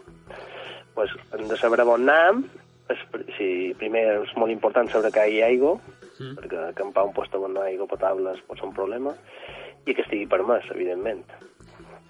[0.95, 2.45] pues, hem de saber on anem,
[2.87, 2.99] és,
[3.35, 5.75] si, primer és molt important saber que hi ha aigua,
[6.15, 6.37] Mm.
[6.39, 9.11] perquè acampar un lloc on no hi ha aigua potable pot ser un problema,
[9.85, 11.23] i que estigui permès, evidentment.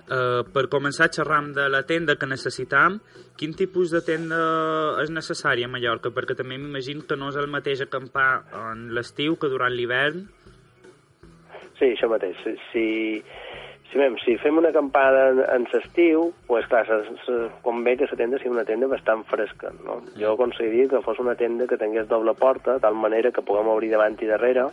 [0.06, 3.00] Uh, per començar xerram de la tenda que necessitam,
[3.40, 4.38] quin tipus de tenda
[5.02, 6.12] és necessària a Mallorca?
[6.14, 10.28] Perquè també m'imagino que no és el mateix acampar en l'estiu que durant l'hivern.
[11.80, 12.38] Sí, això mateix.
[12.70, 12.86] Si,
[13.96, 18.18] si, si, fem una acampada en, en l'estiu, pues, clar, se, se, convé que la
[18.20, 19.72] tenda sigui una tenda bastant fresca.
[19.86, 20.02] No?
[20.20, 23.94] Jo aconseguiria que fos una tenda que tingués doble porta, tal manera que puguem obrir
[23.94, 24.68] davant i darrere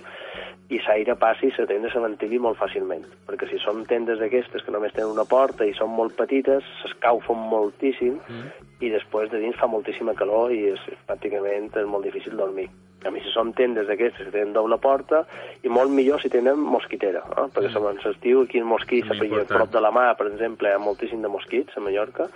[0.73, 3.05] i l'aire passi i la tenda se ventili molt fàcilment.
[3.29, 7.47] Perquè si són tendes d'aquestes que només tenen una porta i són molt petites, s'escaufen
[7.53, 8.19] moltíssim
[8.81, 12.71] i després de dins fa moltíssima calor i és, pràcticament és molt difícil dormir.
[13.05, 15.25] A mi si són tendes d'aquestes que tenen doble porta
[15.63, 17.47] i molt millor si tenen mosquitera, eh?
[17.55, 17.75] perquè mm.
[17.75, 19.59] segons l'estiu aquí el mosquit També s'apreia a important.
[19.59, 22.29] prop de la mà, per exemple, hi ha moltíssim de mosquits a Mallorca,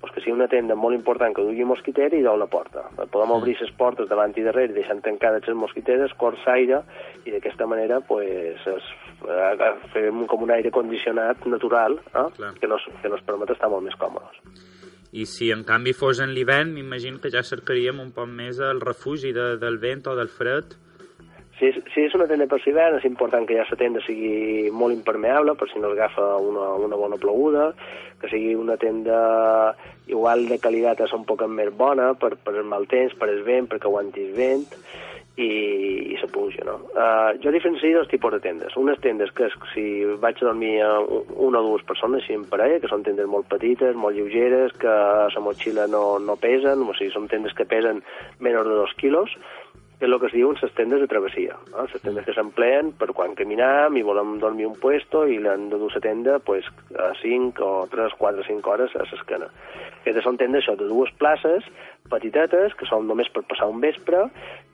[0.00, 2.84] doncs que sigui una tenda molt important que dugui mosquitera i doble porta.
[3.02, 6.82] Podem obrir les portes davant i darrere deixant tancades les mosquiteres, cors aire
[7.26, 8.92] i d'aquesta manera pues, es,
[9.26, 12.28] eh, fem com un aire condicionat natural eh?
[12.60, 14.42] que, nos, que nos permet estar molt més còmodes.
[15.12, 18.80] I si en canvi fos en l'hivern, m'imagino que ja cercaríem un poc més el
[18.80, 20.72] refugi de, del vent o del fred.
[21.58, 24.70] Si és, si és una tenda per l'hivern, és important que ja la tenda sigui
[24.72, 27.68] molt impermeable, per si no agafa una, una bona ploguda,
[28.22, 29.20] que sigui una tenda
[30.08, 33.44] igual de qualitat és un poc més bona per, per el mal temps, per el
[33.46, 34.64] vent, perquè aguantis vent
[35.36, 36.74] i, i se puja, no?
[36.92, 38.76] Uh, jo diferencio dos tipus de tendes.
[38.76, 40.82] Unes tendes que si vaig a dormir
[41.36, 44.92] una o dues persones, així en parella, que són tendes molt petites, molt lleugeres, que
[45.32, 48.04] la motxilla no, no pesen, o sigui, són tendes que pesen
[48.40, 49.32] menys de dos quilos,
[50.02, 51.56] que és el que es diuen les tendes de travessia.
[51.70, 51.86] No?
[51.86, 55.78] Les tendes que s'empleen per quan caminam i volem dormir un puesto i l'hem de
[55.78, 56.66] dur la tenda pues,
[56.98, 59.46] a 5 o 3, 4, 5 hores a l'esquena.
[60.02, 61.68] Aquestes són tendes això, de dues places,
[62.10, 64.24] petitetes, que són només per passar un vespre,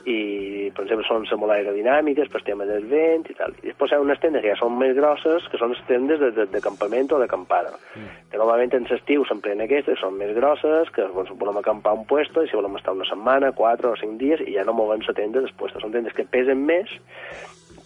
[0.09, 3.55] i, per exemple, són molt aerodinàmiques per tema del vent i tal.
[3.61, 6.21] I després hi ha unes tendes que ja són més grosses, que són les tendes
[6.23, 7.75] de, de, de campament o d'acampada.
[7.95, 8.09] Mm.
[8.33, 12.07] Que normalment en l'estiu s'empleen aquestes, que són més grosses, que doncs, volem acampar un
[12.09, 15.05] puesto, i si volem estar una setmana, quatre o cinc dies, i ja no movem
[15.07, 15.77] la tenda després.
[15.83, 16.93] Són tendes que pesen més,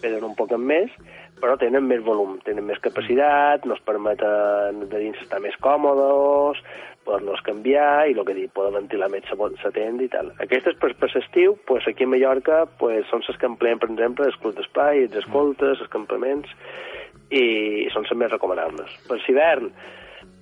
[0.03, 0.91] pesen un poc més,
[1.43, 6.61] però tenen més volum, tenen més capacitat, nos permeten de dins estar més còmodes,
[7.05, 8.93] poder-los canviar i el que dic, poder més
[9.63, 10.31] la tenda i tal.
[10.43, 14.27] Aquestes per, per l'estiu, pues, aquí a Mallorca, pues, són les que empleen, per exemple,
[14.29, 16.49] els clubs d'espai, els escoltes, els campaments,
[17.33, 18.95] i són les més recomanables.
[19.07, 19.71] Per l'hivern,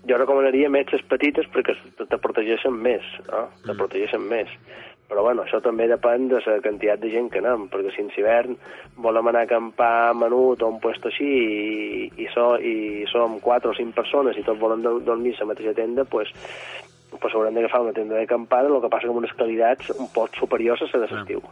[0.10, 3.48] jo recomanaria més les petites perquè te protegeixen més, no?
[3.66, 4.50] te protegeixen més.
[5.12, 8.12] Però bueno, això també depèn de la quantitat de gent que anem, perquè si en
[8.16, 8.56] hivern
[9.04, 13.74] volem anar a acampar menut o un puesto així i, i, so, i som quatre
[13.74, 16.32] o cinc persones i tots volem dormir a la mateixa tenda, pues,
[17.20, 20.40] pues haurem d'agafar una tenda d'acampada, el que passa que amb unes qualitats un poc
[20.40, 21.44] superiors a la de l'estiu.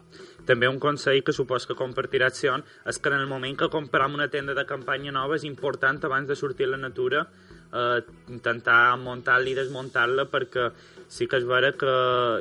[0.47, 4.16] També un consell que supos que compartirà Sion és que en el moment que compram
[4.16, 7.28] una tenda de campanya nova és important abans de sortir a la natura
[7.74, 7.99] eh,
[8.30, 10.70] intentar muntar-la i desmuntar-la perquè
[11.09, 11.93] sí que és vera que,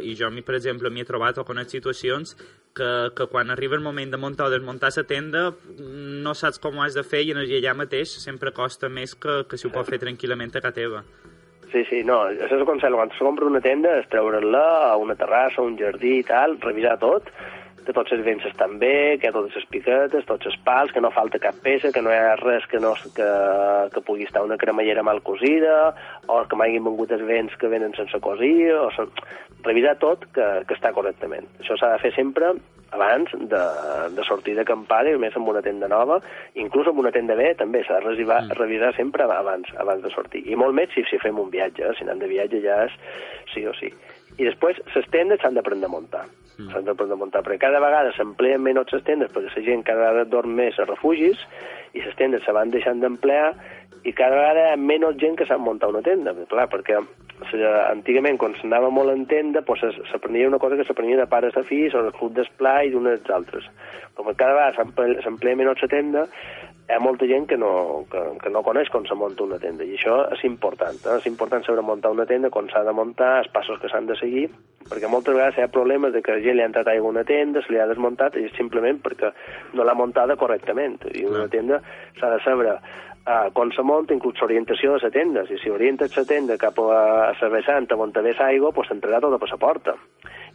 [0.04, 2.36] i jo, per exemple, m'hi he trobat o conec situacions
[2.76, 5.48] que, que quan arriba el moment de muntar o desmuntar la tenda
[5.78, 9.58] no saps com ho has de fer i allà mateix sempre costa més que, que
[9.58, 11.02] si ho pot fer tranquil·lament a casa teva.
[11.72, 12.94] Sí, sí, no, això és el consell.
[12.96, 16.56] Quan se compra una tenda és treure-la a una terrassa, a un jardí i tal,
[16.62, 17.28] revisar tot,
[17.88, 20.92] que tots els vents estan bé, que hi ha totes les piquetes, tots els pals,
[20.92, 23.28] que no falta cap peça, que no hi ha res que, no, que,
[23.94, 25.94] que pugui estar una cremallera mal cosida,
[26.28, 29.08] o que m'hagin vengut els vents que venen sense cosir, o son...
[29.64, 31.48] revisar tot que, que està correctament.
[31.62, 32.52] Això s'ha de fer sempre
[32.92, 33.62] abans de,
[34.14, 36.20] de sortir d'acampada, i més amb una tenda nova,
[36.60, 38.60] inclús amb una tenda bé també s'ha de revisar, mm.
[38.60, 40.44] revisar sempre abans, abans de sortir.
[40.44, 41.96] I molt més si, si fem un viatge, eh?
[41.96, 42.96] si anem de viatge ja és
[43.54, 43.92] sí o sí.
[44.38, 46.24] I després, les tendes s'han d'aprendre a muntar.
[46.58, 46.70] Mm.
[46.72, 50.06] S'han d'aprendre a muntar, perquè cada vegada s'empleen menys les tendes, perquè la gent cada
[50.06, 51.42] vegada dorm més a refugis,
[51.94, 53.52] i les tendes se van deixant d'emplear,
[54.06, 56.34] i cada vegada hi ha menys gent que sap muntar una tenda.
[56.50, 57.00] Clar, perquè
[57.90, 61.62] antigament, quan s'anava molt en tenda, doncs s'aprenia una cosa que s'aprenia de pares a
[61.62, 63.66] fills, o del club d'esplai i d'unes altres.
[64.14, 66.26] Com cada vegada s'emplea menys la tenda,
[66.88, 69.84] hi ha molta gent que no, que, que no coneix com se munta una tenda,
[69.84, 70.96] i això és important.
[71.04, 71.18] Eh?
[71.20, 74.16] És important saber muntar una tenda, com s'ha de muntar, els passos que s'han de
[74.16, 74.46] seguir,
[74.88, 77.16] perquè moltes vegades hi ha problemes de que la gent li ha entrat aigua a
[77.18, 79.34] una tenda, se li ha desmuntat, i simplement perquè
[79.76, 80.96] no l'ha muntada correctament.
[81.12, 81.82] I una tenda
[82.16, 85.44] s'ha de saber uh, com se munta, inclús l'orientació de la tenda.
[85.50, 89.36] Si, si orientes la tenda cap a la vessant on ve l'aigua, doncs t'entrarà tota
[89.36, 89.98] per la porta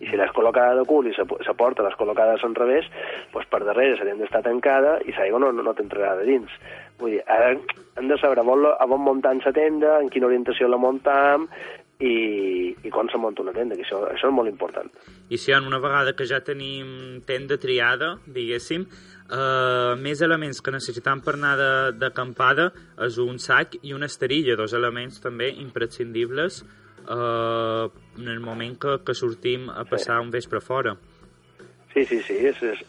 [0.04, 2.90] i si l'has col·locada de cul i la porta l'has col·locada al revés,
[3.34, 6.58] doncs per darrere tenda està tancada i l'aigua no, no t'entrarà de dins.
[7.00, 10.68] Vull dir, ara hem de saber on, a on muntar la tenda, en quina orientació
[10.68, 11.48] la muntam,
[12.04, 14.90] i, i com se munta una tenda, que això, això és molt important.
[15.32, 21.22] I si una vegada que ja tenim tenda triada, diguéssim, eh, més elements que necessitam
[21.24, 21.56] per anar
[22.00, 22.72] d'acampada
[23.08, 26.64] és un sac i una esterilla, dos elements també imprescindibles
[27.10, 27.90] eh,
[28.20, 30.28] en el moment que, que sortim a passar sí.
[30.28, 30.96] un vespre fora.
[31.94, 32.80] Sí, sí, sí, és, és,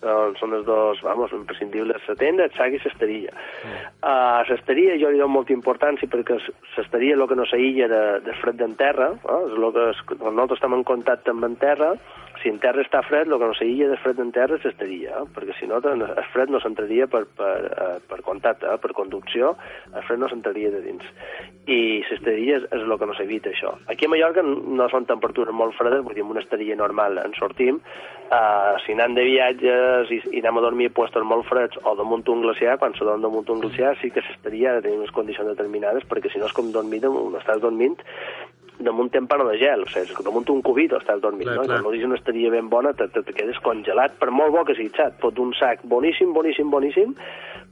[0.40, 3.34] són els dos, vamos, imprescindibles, la tenda, el sac i l'esterilla.
[3.36, 3.82] Mm.
[4.00, 8.02] Uh, l'esterilla jo li dono molta importància perquè l'esterilla és el que no s'aïlla de,
[8.24, 9.40] de fred d'en terra, eh?
[9.50, 11.92] és el que es, nosaltres estem en contacte amb en terra,
[12.44, 15.16] si en terra està fred, el que no s'aïlla de fred en terra és estaria,
[15.16, 15.28] eh?
[15.32, 16.02] perquè si no, el
[16.34, 18.80] fred no s'entraria per, per, eh, per contacte, eh?
[18.82, 19.54] per conducció,
[19.88, 21.06] el fred no s'entraria de dins.
[21.64, 21.78] I
[22.10, 23.72] l'estaria és, és el que no s'evita, això.
[23.88, 27.32] Aquí a Mallorca no són temperatures molt fredes, vull dir, amb una estaria normal en
[27.38, 27.80] sortim,
[28.28, 31.96] uh, si anem de viatges i, i anem a dormir a puestos molt freds o
[31.96, 35.16] damunt un glaciar, quan se dorm damunt un glaciar, sí que s'estaria de tenir unes
[35.16, 37.00] condicions determinades, perquè si no és com dormir,
[37.40, 37.96] estàs dormint
[38.78, 41.66] damunt tempano de gel, o sigui, damunt un cubit estàs dormint, clar, no?
[41.68, 41.80] Clar.
[41.84, 45.20] l'origen estaria ben bona, te, te, te quedes congelat, per molt bo que sigui xat,
[45.22, 47.14] pot un sac boníssim, boníssim, boníssim,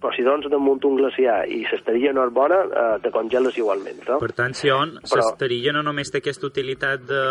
[0.03, 4.03] però si doncs damunt un glaciar i s'estaria no és bona, eh, te congeles igualment,
[4.09, 4.21] no?
[4.23, 5.27] Per tant, si on però...
[5.27, 7.23] s'estaria no només té aquesta utilitat de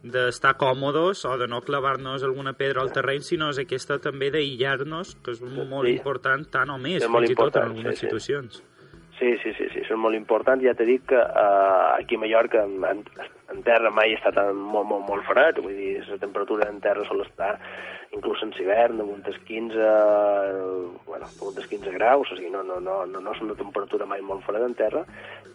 [0.00, 5.18] d'estar còmodes o de no clavar-nos alguna pedra al terreny, sinó és aquesta també d'aïllar-nos,
[5.20, 5.92] que és molt sí.
[5.98, 8.62] important, tant o més, fins i tot en algunes sí, situacions.
[8.62, 8.79] Sí.
[9.20, 10.64] Sí, sí, sí, sí, són molt importants.
[10.64, 13.02] Ja t'he dit que uh, aquí a Mallorca en, en,
[13.52, 17.04] en terra mai està tan molt, molt, molt fred, vull dir, la temperatura en terra
[17.04, 17.50] sol estar
[18.16, 19.90] inclús en hivern damunt dels 15,
[21.04, 24.08] bueno, damunt dels 15 graus, o sigui, no, no, no, no, no és una temperatura
[24.08, 25.04] mai molt freda en terra,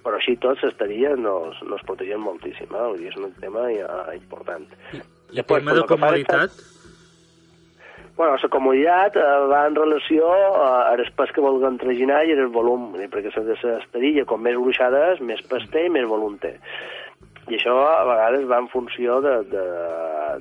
[0.05, 2.85] però així tots estaria nos, nos protegien moltíssim, eh?
[2.85, 4.69] vull dir, és un tema uh, important.
[4.93, 6.63] I, i Després, tema de comoditat?
[8.15, 12.31] Bueno, la comoditat eh, va en relació a, a les pes que vulguem traginar i
[12.31, 16.53] el volum, perquè la esterilla, com més gruixada és, més pes i més volum té.
[17.51, 19.65] I això a vegades va en funció de, de,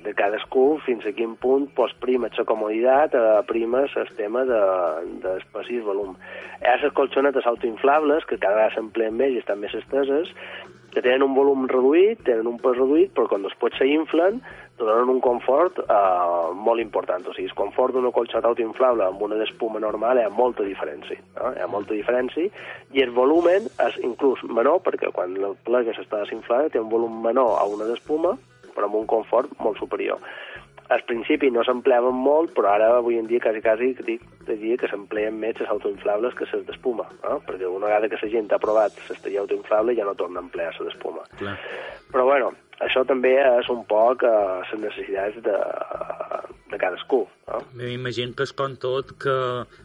[0.06, 4.62] de cadascú fins a quin punt pues, prima la comoditat, eh, prima el tema de,
[5.26, 6.14] d'espaci i volum.
[6.62, 10.30] Hi ha les colxonetes autoinflables, que cada vegada s'empleen més i estan més esteses,
[10.94, 14.38] que tenen un volum reduït, tenen un pes reduït, però quan després s'inflen
[14.78, 17.26] donen un confort eh, molt important.
[17.28, 21.20] O sigui, el confort d'una colxota autoinflable amb una d'espuma normal hi ha molta diferència.
[21.38, 21.52] No?
[21.54, 22.50] Hi ha molta diferència
[22.94, 27.22] i el volumen és inclús menor, perquè quan la plega s'està desinflada té un volum
[27.22, 28.34] menor a una d'espuma,
[28.74, 30.20] però amb un confort molt superior.
[30.92, 34.90] Al principi no s'empleaven molt, però ara avui en dia quasi, quasi dic, diria que
[34.90, 37.38] s'empleen més les autoinflables que les d'espuma, no?
[37.46, 40.74] perquè una vegada que la gent ha provat l'esteria autoinflable ja no torna a emplear
[40.76, 41.24] la d'espuma.
[42.12, 42.52] Però bueno,
[42.82, 44.34] això també és un poc eh,
[44.72, 45.58] les necessitats de,
[46.72, 47.20] de cadascú.
[47.46, 47.60] No?
[47.78, 49.36] M'imagino que és com tot, que,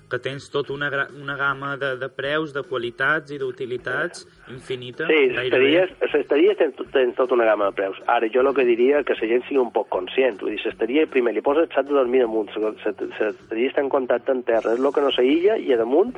[0.10, 0.90] que tens tot una,
[1.22, 5.10] una gamma de, de preus, de qualitats i d'utilitats infinita.
[5.12, 8.02] Sí, estaries tens, tens tota una gamma de preus.
[8.08, 10.40] Ara, jo el que diria que la gent sigui un poc conscient.
[10.42, 14.34] Vull dir, l'estaria, primer, li poses el xat de dormir damunt, l'estaria està en contacte
[14.34, 16.18] en terra, és el que no s'aïlla, i a damunt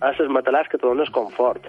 [0.00, 1.66] has els matalars que te dones confort.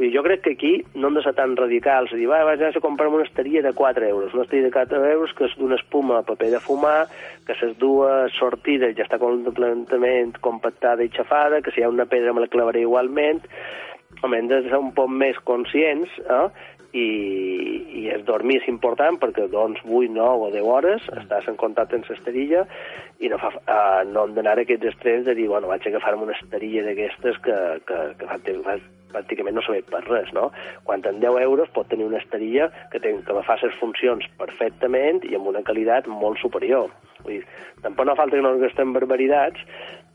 [0.00, 2.62] Vull dir, jo crec que aquí no hem de ser tan radicals, dir, va, vaig
[2.64, 5.76] a comprar una estaria de 4 euros, una estaria de 4 euros que és d'una
[5.76, 7.02] espuma a paper de fumar,
[7.44, 12.08] que les dues sortides ja està completament compactada i xafada, que si hi ha una
[12.08, 13.44] pedra me la clavaré igualment,
[14.22, 16.46] home, hem de ser un poc més conscients, eh?
[16.92, 17.08] I,
[18.02, 21.98] i el dormir és important perquè doncs 8, 9 o 10 hores estàs en contacte
[21.98, 22.64] amb l'esterilla
[23.20, 26.26] i no, fa, uh, no hem d'anar aquests extrems de dir, bueno, vaig a agafar-me
[26.26, 28.78] una esterilla d'aquestes que, que, que fa, fa,
[29.10, 30.48] pràcticament no serveix per res, no?
[30.86, 35.22] Quan en 10 euros pot tenir una esterilla que, ten, que fa les funcions perfectament
[35.28, 36.90] i amb una qualitat molt superior.
[37.24, 37.42] Vull dir,
[37.84, 39.60] tampoc no falta que no gastem barbaritats,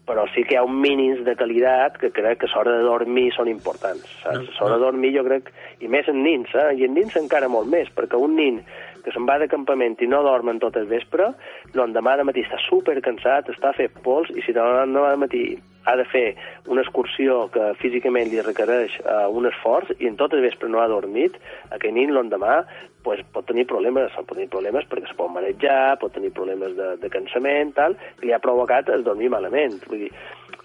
[0.06, 3.32] però sí que hi ha un mínims de qualitat que crec que l'hora de dormir
[3.36, 4.06] són importants.
[4.22, 4.52] Saps?
[4.60, 5.52] L'hora de dormir jo crec,
[5.82, 6.74] i més en nins, eh?
[6.78, 8.62] i en nins encara molt més, perquè un nin
[9.06, 11.30] que se'n va de campament i no dorm en tot el vespre,
[11.78, 15.44] l'endemà de matí està super cansat, està fet pols, i si l'endemà de matí
[15.86, 16.26] ha de fer
[16.74, 20.82] una excursió que físicament li requereix uh, un esforç i en tot el vespre no
[20.82, 21.38] ha dormit,
[21.76, 22.64] aquell nin l'endemà
[23.06, 26.96] pues, pot tenir problemes, pot tenir problemes perquè es pot marejar, pot tenir problemes de,
[27.02, 29.78] de cansament, tal, que li ha provocat el dormir malament.
[29.86, 30.12] Vull dir,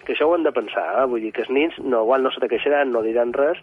[0.01, 1.07] que això ho hem de pensar, eh?
[1.11, 3.61] vull dir que els nins no, igual no se te queixaran, no diran res,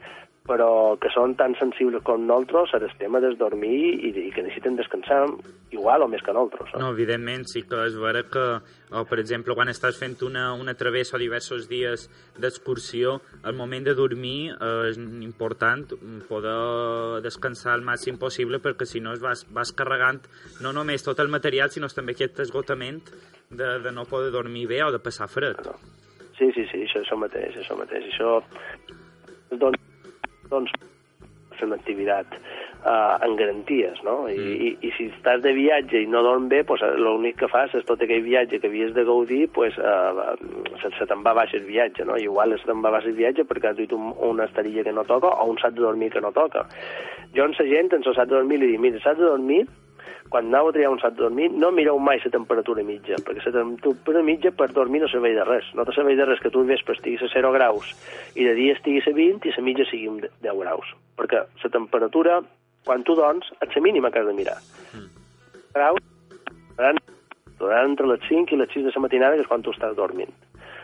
[0.49, 3.77] però que són tan sensibles com nosaltres al tema del dormir
[4.09, 5.27] i, i que necessiten descansar
[5.75, 6.73] igual o més que nosaltres.
[6.81, 8.45] No, evidentment, sí que és vera que,
[8.89, 12.07] o, per exemple, quan estàs fent una, una travessa o diversos dies
[12.41, 14.55] d'excursió, el moment de dormir
[14.89, 15.85] és important
[16.29, 20.25] poder descansar el màxim possible perquè si no vas, vas carregant
[20.65, 23.05] no només tot el material, sinó també aquest esgotament
[23.51, 25.61] de, de no poder dormir bé o de passar fred.
[26.39, 28.09] Sí, sí, sí, això, això mateix, això mateix.
[28.13, 28.37] Això,
[29.59, 29.88] doncs,
[30.51, 30.73] doncs
[31.59, 34.29] fer una activitat uh, en garanties, no?
[34.31, 34.53] I, mm.
[34.67, 37.87] i, I si estàs de viatge i no dorm bé, pues, l'únic que fas és
[37.89, 40.37] tot aquell viatge que havies de gaudir, pues, uh,
[40.83, 42.17] se, se te'n va baix el viatge, no?
[42.17, 44.95] I igual se te'n va baix el viatge perquè has duit un, una esterilla que
[44.95, 46.69] no toca o un sac de dormir que no toca.
[47.35, 49.67] Jo en la gent, en el sac de dormir, li dic, mira, sac de dormir
[50.29, 53.45] quan aneu a triar un sac de dormir, no mireu mai la temperatura mitja, perquè
[53.47, 55.69] la temperatura mitja per dormir no serveix de res.
[55.75, 57.95] No te serveix de res que tu al vespre estiguis a 0 graus
[58.35, 60.93] i de dia estiguis a 20 i la mitja sigui 10 graus.
[61.19, 62.41] Perquè la temperatura,
[62.85, 64.59] quan tu dorms, és la mínima que has de mirar.
[64.93, 65.09] Mm.
[65.75, 66.05] Graus
[67.59, 69.97] seran entre les 5 i les 6 de la matinada, que és quan tu estàs
[69.97, 70.33] dormint.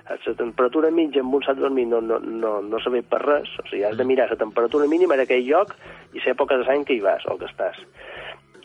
[0.05, 3.49] La temperatura mitja amb un sac de dormir no, no, no, no serveix per res,
[3.61, 5.73] o sigui, has de mirar la temperatura mínima d'aquell lloc
[6.13, 7.79] i l'època de l'any que hi vas o que estàs.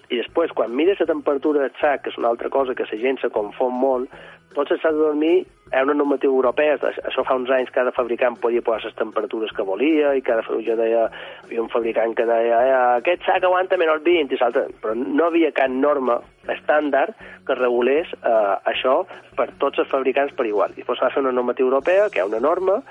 [0.10, 2.98] I després, quan mires la temperatura del sac, que és una altra cosa que la
[3.02, 4.10] gent se confon molt,
[4.56, 5.36] tots els sacs de dormir
[5.72, 9.66] ha una normativa europea, això fa uns anys cada fabricant podia posar les temperatures que
[9.68, 13.78] volia i cada jo deia, hi havia un fabricant que deia eh, aquest sac aguanta
[13.78, 16.18] menys 20 i l'altre, però no havia cap norma
[16.50, 17.14] estàndard
[17.46, 19.04] que regulés eh, això
[19.38, 20.74] per tots els fabricants per igual.
[20.74, 22.82] I després va fer una normativa europea, que hi ha una norma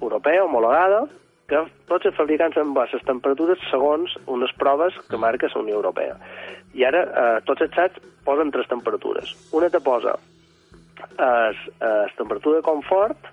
[0.00, 1.08] europea homologada,
[1.50, 6.16] que tots els fabricants bas les temperatures segons unes proves que marca la Unió Europea.
[6.78, 9.34] I ara eh, tots els sacs posen tres temperatures.
[9.52, 10.16] Una te posa
[11.00, 13.28] es temperatura de confort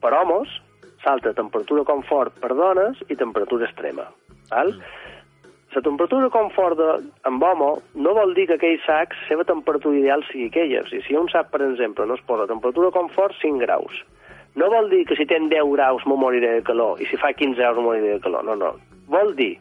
[0.00, 0.48] per homes,
[1.04, 4.08] salta temperatura de confort per dones i temperatura extrema.
[4.50, 4.74] Val?
[5.74, 6.86] La temperatura de confort de,
[7.28, 7.68] amb home
[8.02, 10.80] no vol dir que aquell sac, la seva temperatura ideal sigui aquella.
[10.82, 14.00] O sigui, si un sac, per exemple, no es posa temperatura de confort 5 graus,
[14.58, 17.32] no vol dir que si ten 10 graus me moriré de calor i si fa
[17.32, 18.44] 15 graus me moriré de calor.
[18.44, 18.74] No, no.
[19.08, 19.54] Vol dir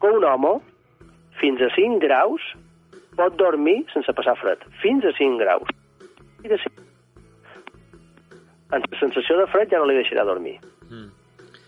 [0.00, 0.58] que un home
[1.40, 2.44] fins a 5 graus
[3.16, 4.60] pot dormir sense passar fred.
[4.82, 5.72] Fins a 5 graus.
[6.44, 6.86] I de 5
[8.74, 10.56] amb la sensació de fred ja no li deixarà dormir.
[10.90, 11.10] Mm.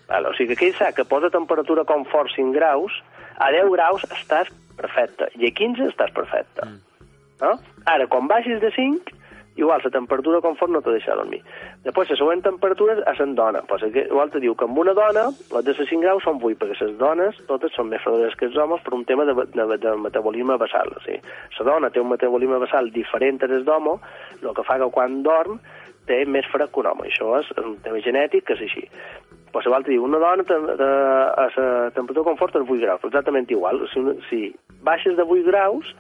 [0.08, 2.94] Vale, o sigui que aquell sac que posa temperatura confort 5 graus,
[3.38, 6.66] a 10 graus estàs perfecte, i a 15 estàs perfecte.
[6.66, 7.06] Mm.
[7.42, 7.54] No?
[7.86, 9.14] Ara, quan baixis de 5,
[9.58, 11.40] igual la temperatura confort no te deixa dormir.
[11.84, 13.62] Després, la següent temperatura és en dona.
[13.68, 16.78] Pues, igual te diu que amb una dona, les de 5 graus són 8, perquè
[16.80, 19.96] les dones totes són més fredes que els homes per un tema de, de, de
[19.98, 20.94] metabolisme basal.
[20.94, 21.18] O sigui,
[21.58, 23.98] la dona té un metabolisme basal diferent del d'home,
[24.42, 25.58] el que fa que quan dorm
[26.08, 27.10] té més fred que un home.
[27.10, 28.86] Això és un tema genètic que és així.
[29.52, 33.82] Pues, igual te diu, una dona a la temperatura confort és 8 graus, exactament igual.
[33.92, 34.42] Si, si
[34.86, 35.96] baixes de 8 graus,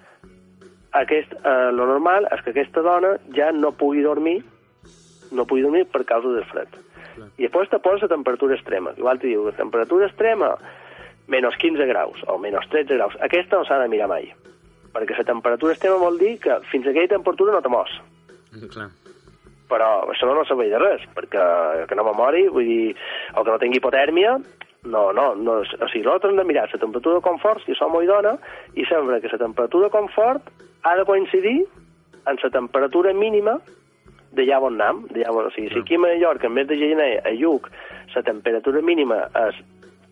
[0.92, 4.40] aquest, eh, lo normal és que aquesta dona ja no pugui dormir
[5.30, 6.68] no pugui dormir per causa del fred.
[7.14, 7.28] Clar.
[7.36, 8.92] I després te posa temperatura extrema.
[8.96, 10.52] Igual te diu, temperatura extrema,
[11.28, 13.16] menys 15 graus o menys 13 graus.
[13.24, 14.30] Aquesta no s'ha de mirar mai.
[14.94, 17.98] Perquè la temperatura extrema vol dir que fins a aquella temperatura no te mors.
[18.72, 18.88] Clar.
[19.68, 21.42] Però això no serveix de res, perquè
[21.90, 22.94] que no me mori, vull dir,
[23.36, 24.38] o que no tingui hipotèrmia,
[24.88, 27.92] no, no, no, o sigui, nosaltres hem de mirar la temperatura de confort, si som
[28.00, 28.38] i dona,
[28.78, 30.48] i sembla que la temperatura de confort
[30.88, 31.58] ha de coincidir
[32.24, 33.58] amb la temperatura mínima
[34.32, 35.04] de allà on anem.
[35.14, 37.70] Allà on, o sigui, si aquí a Mallorca, en més de gener, a Lluc,
[38.14, 39.62] la temperatura mínima és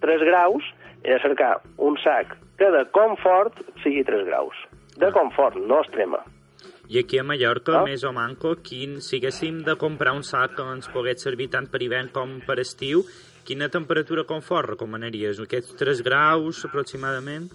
[0.05, 0.65] 3 graus,
[1.03, 4.57] he de cercar un sac que de confort sigui 3 graus.
[4.97, 6.23] De confort, no extrema.
[6.89, 7.85] I aquí a Mallorca, Ah.
[7.85, 11.67] més o manco, quin, si haguéssim de comprar un sac que ens pogués servir tant
[11.67, 13.03] per hivern com per estiu,
[13.45, 15.41] quina temperatura confort recomanaries?
[15.41, 17.51] Aquests 3 graus, aproximadament?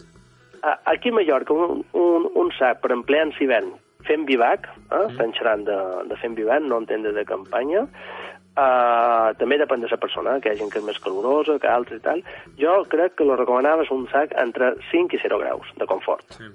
[0.62, 3.72] Aquí a Mallorca, un, un, un sac per emplear en hivern
[4.05, 4.97] fent vivac, eh?
[4.97, 5.12] Mm.
[5.14, 5.78] estan xerrant de,
[6.09, 7.88] de fent vivac, no entendre de campanya,
[8.51, 11.70] Uh, també depèn de la persona, que hi ha gent que és més calorosa, que
[11.72, 12.20] altres i tal.
[12.59, 16.26] Jo crec que lo recomanava és un sac entre 5 i 0 graus de confort.
[16.36, 16.49] Sí.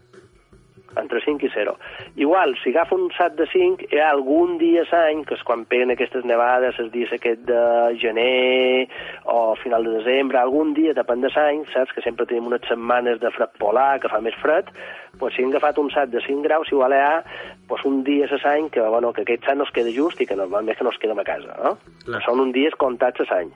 [0.97, 1.77] Entre 5 i 0.
[2.17, 5.67] Igual, si agafa un sac de 5, hi ha algun dia l'any, que és quan
[5.69, 7.63] peguen aquestes nevades, els dies aquest de
[8.01, 8.89] gener
[9.25, 13.21] o final de desembre, algun dia, depèn de l'any, saps que sempre tenim unes setmanes
[13.21, 14.73] de fred polar, que fa més fred,
[15.19, 17.23] pues, si hem agafat un sac de 5 graus, igual hi ha
[17.69, 20.27] pues, un dia a l'any que, bueno, que aquest sac no es queda just i
[20.27, 21.57] que normalment que no es quedem a casa.
[21.63, 21.77] No?
[22.05, 22.23] Clar.
[22.27, 23.53] Són uns dies comptats a l'any.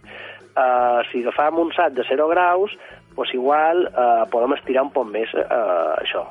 [0.50, 2.74] Uh, si agafam un sac de 0 graus,
[3.14, 6.26] pues, igual uh, podem estirar un poc més uh, això.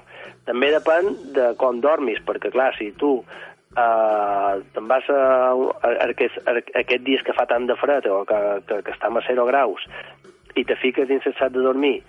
[0.50, 5.20] També depèn de com dormis, perquè, clar, si tu uh, te'n vas a,
[5.54, 8.82] a, a, aquest, a, a aquests dies que fa tant de fred o que, que,
[8.86, 9.86] que estem a 0 graus
[10.58, 12.00] i te fiques dins el sac de dormir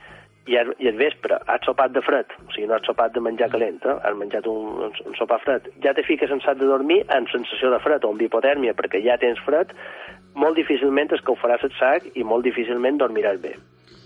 [0.49, 3.23] i, al, i al vespre has sopat de fred, o sigui, no has sopat de
[3.23, 3.97] menjar calent, eh?
[4.07, 7.31] has menjat un, un, un sopar fred, ja te fiques en sac de dormir amb
[7.31, 9.75] sensació de fred o amb hipotèrmia perquè ja tens fred,
[10.35, 13.55] molt difícilment es faràs el sac i molt difícilment dormiràs bé.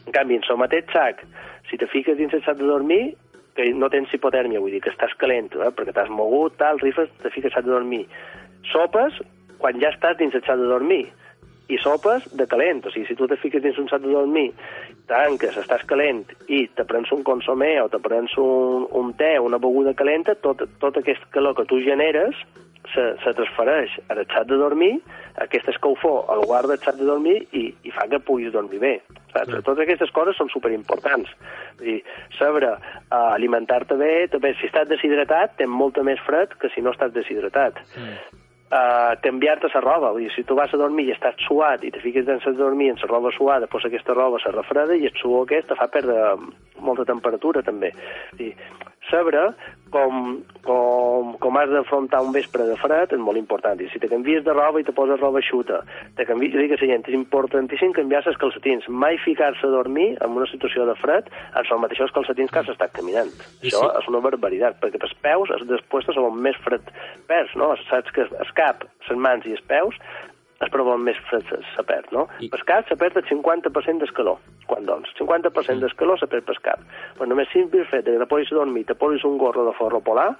[0.04, 1.22] En canvi, en el mateix sac,
[1.70, 3.14] si te fiques dins el sac de dormir,
[3.54, 5.70] que no tens hipotèrmia, vull dir que estàs calent, eh?
[5.74, 8.04] perquè t'has mogut, tal, rifes, te fiques de dormir.
[8.72, 9.20] Sopes
[9.58, 11.04] quan ja estàs dins el sac de dormir,
[11.72, 14.50] i sopes de calent, o sigui, si tu te fiques dins un sac de dormir,
[15.08, 19.60] tanques, estàs calent i te prens un consomé o te prens un, un te, una
[19.62, 22.36] beguda calenta, tot, tot aquest calor que tu generes
[22.94, 24.92] se, se transfereix al xat de dormir,
[25.42, 28.94] aquesta escalfor el guarda al xat de dormir i, i fa que puguis dormir bé.
[29.32, 29.50] Saps?
[29.50, 29.62] Clar.
[29.66, 31.32] Totes aquestes coses són superimportants.
[31.80, 31.98] Vull dir,
[32.38, 32.78] saber uh,
[33.32, 37.82] alimentar-te bé, també, si estàs deshidratat, tens molta més fred que si no estàs deshidratat.
[38.74, 41.92] Uh, canviar-te la roba, vull dir, si tu vas a dormir i estàs suat i
[41.94, 45.06] te fiques dins de dormir en la roba suada, doncs aquesta roba se refreda i
[45.10, 46.34] el suor aquest te fa perdre
[46.82, 47.92] molta temperatura també.
[48.32, 48.54] Vull dir,
[49.10, 49.54] saber
[49.94, 53.78] com, com, com has d'afrontar un vespre de fred és molt important.
[53.78, 55.82] I si te canvies de roba i te poses roba xuta,
[56.18, 58.88] te canvies, dic a la gent, és importantíssim canviar els calcetins.
[58.90, 62.74] Mai ficar-se a dormir en una situació de fred en els mateixos calcetins que has
[62.74, 63.30] estat caminant.
[63.62, 63.92] I Això sí.
[64.02, 66.90] és una barbaritat, perquè els peus, els després són més fred
[67.30, 67.74] perds, no?
[67.86, 70.00] Saps que el cap, les mans i els peus
[70.62, 72.28] es proven més fred se, perd, no?
[72.40, 72.50] I...
[72.54, 74.38] El cap se perd el 50% d'escalor,
[74.70, 75.10] quan doncs.
[75.18, 76.84] 50% d'escalor se perd pel cap.
[77.18, 79.74] Però només simple el fet que te posis a dormir, te posis un gorro de
[79.78, 80.30] forro polar,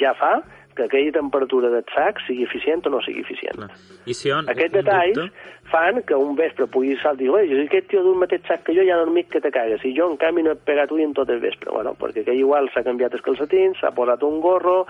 [0.00, 0.40] ja fa
[0.76, 3.66] que aquella temperatura del sac sigui eficient o no sigui eficient.
[4.06, 5.48] I si on, Aquests detalls dubte?
[5.70, 8.74] fan que un vespre pugui saltar i dir, "Oi, aquest tio d'un mateix sac que
[8.74, 11.02] jo ja ha dormit que te cagues, i jo en canvi no he pegat ui
[11.02, 11.70] en tot el vespre.
[11.70, 14.86] Bueno, perquè aquell igual s'ha canviat els calcetins, s'ha posat un gorro,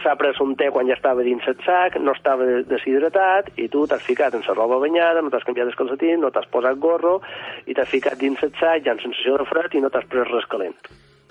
[0.00, 3.68] s'ha pres un te quan ja estava dins el sac, no estava de- deshidratat, i
[3.68, 6.78] tu t'has ficat en la roba banyada, no t'has canviat els calcetins, no t'has posat
[6.78, 7.20] gorro,
[7.66, 10.28] i t'has ficat dins el sac ja en sensació de fred i no t'has pres
[10.32, 10.78] res calent.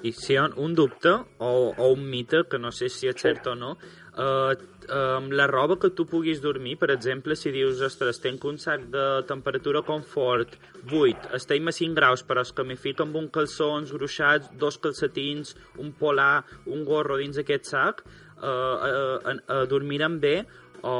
[0.01, 3.17] I si hi ha un dubte o, o un mite, que no sé si és
[3.21, 3.75] cert o no,
[4.17, 4.55] eh,
[4.91, 8.87] amb la roba que tu puguis dormir, per exemple, si dius, ostres, tenc un sac
[8.91, 10.57] de temperatura confort
[10.89, 14.79] 8, estem a 5 graus, però és que m'hi fico amb un calçons gruixats, dos
[14.81, 18.01] calcetins, un polar, un gorro dins aquest sac,
[18.41, 20.35] eh, eh, eh, dormirem bé
[20.81, 20.93] o,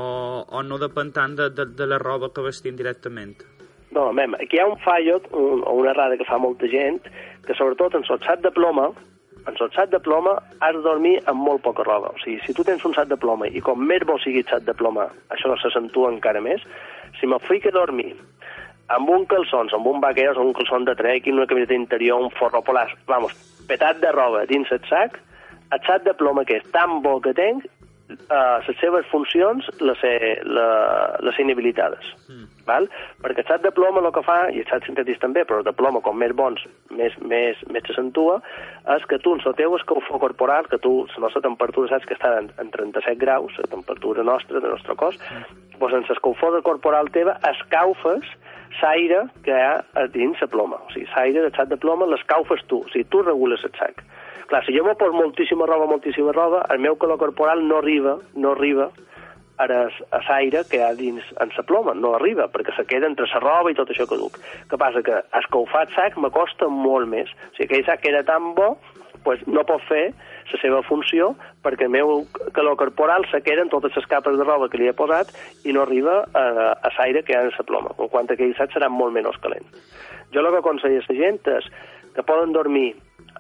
[0.46, 3.42] o no depèn tant de, de, de la roba que vestim directament?
[3.92, 7.02] No, mem, aquí hi ha un fallo, un, o una errada que fa molta gent,
[7.48, 8.92] que sobretot en el sac de ploma,
[9.42, 12.14] en el sac de ploma has de dormir amb molt poca roba.
[12.14, 14.52] O sigui, si tu tens un sac de ploma i com més bo sigui el
[14.52, 16.64] sac de ploma, això s'accentua encara més,
[17.20, 18.14] si me fico a dormir
[18.92, 22.32] amb un calçons, amb un vaqueros, amb un calçon de trekking, una camiseta interior, un
[22.36, 23.36] forro polar, vamos,
[23.68, 25.18] petat de roba dins el sac,
[25.72, 27.68] el sac de ploma que és tan bo que tenc,
[28.12, 30.68] uh, les seves funcions les he, la,
[31.24, 32.12] les he inhabilitades.
[32.28, 32.48] Mm.
[32.68, 32.88] Val?
[33.24, 35.74] Perquè el sac de ploma el que fa, i el sac sintètic també, però de
[35.74, 36.62] ploma com més bons,
[36.94, 38.38] més, més, més s'accentua,
[38.96, 42.18] és que tu, en la teva escalfor corporal, que tu, la nostra temperatura, saps que
[42.20, 45.60] està en, en 37 graus, la temperatura nostra, del nostre cos, mm.
[45.80, 48.28] doncs en l'escalfor corporal teva escaufes
[48.80, 50.80] l'aire que hi ha dins la ploma.
[50.86, 52.84] O sigui, l'aire del sac de ploma l'escaufes tu.
[52.86, 54.04] O sigui, tu regules el sac.
[54.52, 58.18] Clar, si jo me poso moltíssima roba, moltíssima roba, el meu calor corporal no arriba,
[58.36, 58.90] no arriba
[59.56, 59.68] a
[60.28, 63.40] l'aire que hi ha dins en la ploma, no arriba, perquè se queda entre la
[63.40, 64.40] roba i tot això que duc.
[64.68, 65.04] Què passa?
[65.08, 67.32] Que escaufat sac me costa molt més.
[67.32, 68.74] O sigui, aquell sac que era tan bo,
[69.24, 70.10] pues no pot fer
[70.52, 71.30] la seva funció
[71.64, 74.90] perquè el meu calor corporal se queda en totes les capes de roba que li
[74.90, 75.32] he posat
[75.64, 78.52] i no arriba a, a l'aire que hi ha en la ploma, en quant aquell
[78.58, 79.70] sac serà molt menys calent.
[80.34, 81.72] Jo el que aconsello a la gent és
[82.16, 82.98] que poden dormir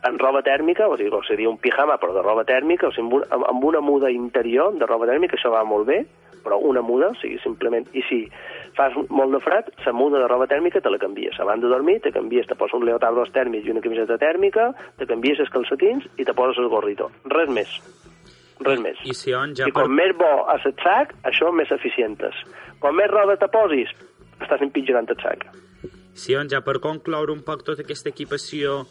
[0.07, 3.63] en roba tèrmica, o sigui, seria un pijama però de roba tèrmica, o sigui, amb,
[3.63, 6.01] una muda interior de roba tèrmica, això va molt bé,
[6.41, 7.85] però una muda, o sigui, simplement...
[7.93, 8.19] I si
[8.77, 11.37] fas molt de fred, la muda de roba tèrmica te la canvies.
[11.39, 15.07] Abans de dormir, te canvies, te poses un leotardos tèrmic i una camiseta tèrmica, te
[15.09, 17.11] canvies els calcetins i te poses el gorrito.
[17.29, 17.75] Res més.
[18.61, 18.97] Res més.
[19.05, 22.37] I si on ja I com més bo a el sac, això més eficientes.
[22.81, 23.91] Com més roba te posis,
[24.41, 25.45] estàs empitjorant el sac.
[26.17, 28.83] Si on ja per concloure un poc tota aquesta equipació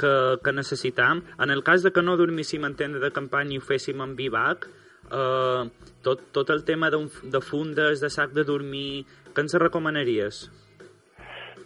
[0.00, 3.62] que, que necessitam, en el cas de que no dormíssim en tenda de campanya i
[3.62, 4.68] ho féssim en bivac,
[5.10, 5.64] eh,
[6.02, 10.46] tot, tot el tema de, de fundes, de sac de dormir, què ens recomanaries?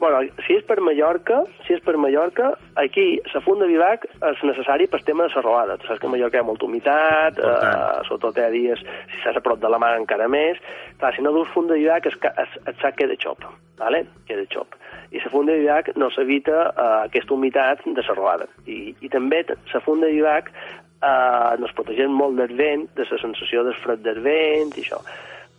[0.01, 4.45] Bueno, si és per Mallorca, si és per Mallorca, aquí la funda de bivac és
[4.49, 5.77] necessari per tema de la robada.
[5.77, 9.19] Tu saps que a Mallorca hi ha molta humitat, eh, sobretot hi ha dies, si
[9.19, 10.57] estàs a prop de la mar encara més.
[11.03, 12.17] Clar, si no dus funda de bivac, el,
[12.65, 13.45] el sac queda xop,
[13.77, 14.07] ¿vale?
[14.25, 14.80] queda xop.
[15.11, 18.47] I la funda bivac no s'evita eh, aquesta humitat de la robada.
[18.67, 23.65] I, i també la funda bivac eh, nos protegeix molt del vent, de la sensació
[23.67, 25.01] del fred del vent i això.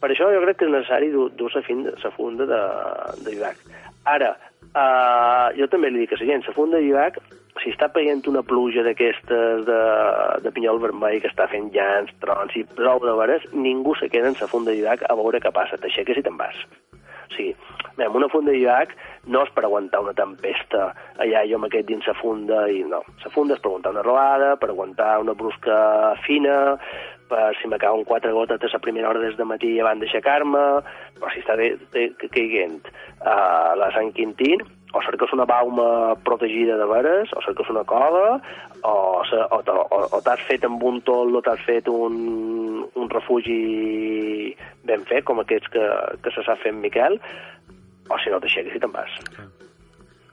[0.01, 1.83] Per això jo crec que és necessari dur, dur la, fin,
[2.15, 2.61] funda de,
[3.21, 3.59] de bivac.
[4.09, 4.31] Ara,
[4.73, 7.19] uh, jo també li dic a la gent, la funda bivac,
[7.61, 9.81] si està paient una pluja d'aquestes de,
[10.41, 14.31] de pinyol vermell que està fent llans, trons i prou de veres, ningú se queda
[14.31, 16.57] en la funda bivac a veure què passa, t'aixeques i te'n vas.
[17.31, 17.55] O sigui,
[18.01, 18.93] amb una funda de bivac
[19.31, 20.91] no és per aguantar una tempesta
[21.23, 23.01] allà jo m'he dins la funda i no.
[23.23, 25.77] La funda és per aguantar una robada, per aguantar una brusca
[26.25, 26.77] fina,
[27.31, 30.65] per si me cauen quatre gotes a la primera hora des de matí abans d'aixecar-me,
[31.19, 31.55] però si està
[32.35, 32.81] caiguent
[33.23, 38.41] a la Sant Quintín, o cerques una bauma protegida de veres, o cerques una cola,
[38.83, 44.51] o, o, o, o t'has fet amb un tol, o t'has fet un, un refugi
[44.83, 45.87] ben fet, com aquests que,
[46.23, 47.19] que se sap fer en Miquel,
[48.11, 49.19] o si no t'aixeques i te'n vas.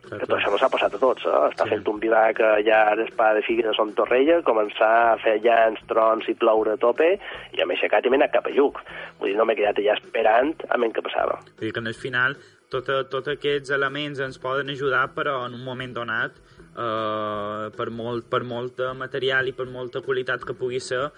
[0.08, 1.40] Que tot això no s'ha passat a tots, eh?
[1.52, 1.74] Està sí.
[1.74, 5.82] fent un bivac allà a l'Espa de Figues de Son Torrella, començar a fer llans,
[5.90, 7.10] trons i ploure a tope,
[7.52, 8.80] i m'he aixecat i m'he anat cap a Lluc.
[9.20, 11.42] Vull dir, no m'he quedat allà esperant a què passava.
[11.58, 12.38] Vull dir que al final
[12.72, 18.28] tots tot aquests elements ens poden ajudar, però en un moment donat, eh, per, molt,
[18.30, 21.08] per molt material i per molta qualitat que pugui ser,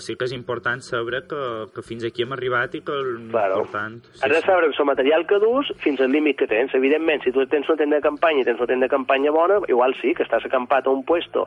[0.00, 1.40] sí que és important saber que,
[1.74, 2.94] que fins aquí hem arribat i que
[3.30, 3.60] claro.
[3.60, 3.98] important...
[4.14, 6.72] Sí, Has de saber el material que dus fins al límit que tens.
[6.74, 9.60] Evidentment, si tu tens una tenda de campanya i tens una tenda de campanya bona,
[9.68, 11.46] igual sí, que estàs acampat a un puesto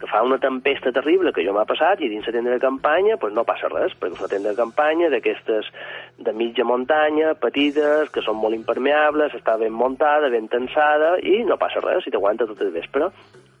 [0.00, 3.16] que fa una tempesta terrible, que jo m'ha passat, i dins la tenda de campanya
[3.22, 5.70] pues no passa res, perquè és una tenda de campanya d'aquestes
[6.18, 11.58] de mitja muntanya, petites, que són molt impermeables, està ben muntada, ben tensada, i no
[11.60, 13.12] passa res, si t'aguanta tot el vespre.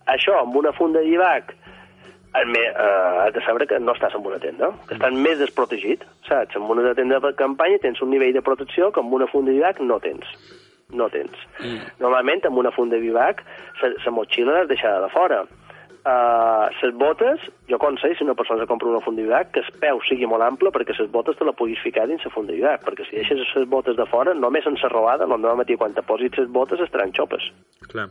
[0.06, 1.54] Això, amb una funda de llibac,
[2.42, 2.72] eh,
[3.24, 6.56] has de saber que no estàs en una tenda, que estàs més desprotegit, saps?
[6.56, 9.58] En una tenda de campanya tens un nivell de protecció que amb una funda de
[9.58, 10.26] vivac no tens.
[10.94, 11.34] No tens.
[11.60, 11.86] Mm.
[12.00, 13.42] Normalment, amb una funda de vivac,
[13.82, 15.44] la motxilla l'has deixada de fora.
[16.06, 19.98] Uh, les botes, jo aconsello, si una persona se compra una d'hivac, que el peu
[20.06, 23.16] sigui molt ample perquè les botes te la puguis ficar dins la d'hivac, perquè si
[23.16, 26.46] deixes les botes de fora, només en la robada, l'endemà matí quan te posis les
[26.46, 27.50] botes estaran xopes.
[27.90, 28.06] Clar.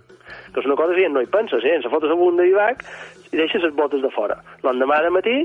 [0.51, 1.79] Que és una cosa que no hi penses, eh?
[1.79, 2.83] Se fotes a funda d'hivac
[3.31, 4.41] i deixes les botes de fora.
[4.67, 5.37] L'endemà de matí,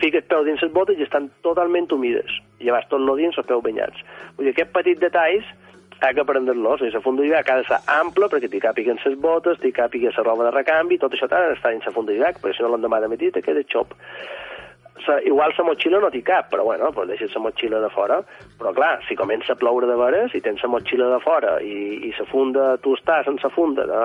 [0.00, 2.40] fica el peu dins les botes i estan totalment humides.
[2.56, 4.04] I llavors tot el dia amb els peus banyats.
[4.38, 5.56] Vull dir, aquests petits detalls
[6.00, 6.82] ha que aprendre-los.
[6.82, 10.12] I la funda d'hivac ha de ser ample perquè t'hi càpiguen les botes, t'hi càpiga
[10.16, 12.74] la roba de recanvi, tot això t'ha d'estar dins la funda d'hivac, perquè si no
[12.74, 13.94] l'endemà de matí te queda xop.
[15.06, 18.20] Sa, igual la motxilla no t'hi cap, però bueno, pues deixes la motxilla de fora.
[18.58, 22.08] Però clar, si comença a ploure de veres i tens la motxilla de fora i,
[22.08, 24.00] i la funda, tu estàs sense funda, de...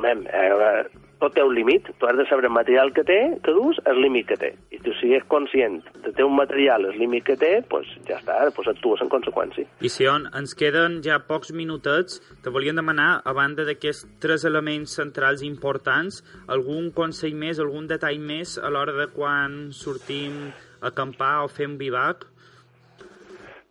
[0.00, 0.84] Mem, eh,
[1.20, 4.00] tot té un límit, tu has de saber el material que té, que dus, el
[4.02, 4.50] límit que té.
[4.72, 8.18] I tu si ets conscient de té un material, el límit que té, pues ja
[8.18, 9.68] està, pues actues en conseqüència.
[9.84, 14.46] I si on ens queden ja pocs minutets, te volíem demanar, a banda d'aquests tres
[14.48, 20.48] elements centrals importants, algun consell més, algun detall més a l'hora de quan sortim
[20.80, 22.29] a acampar o fem vivac?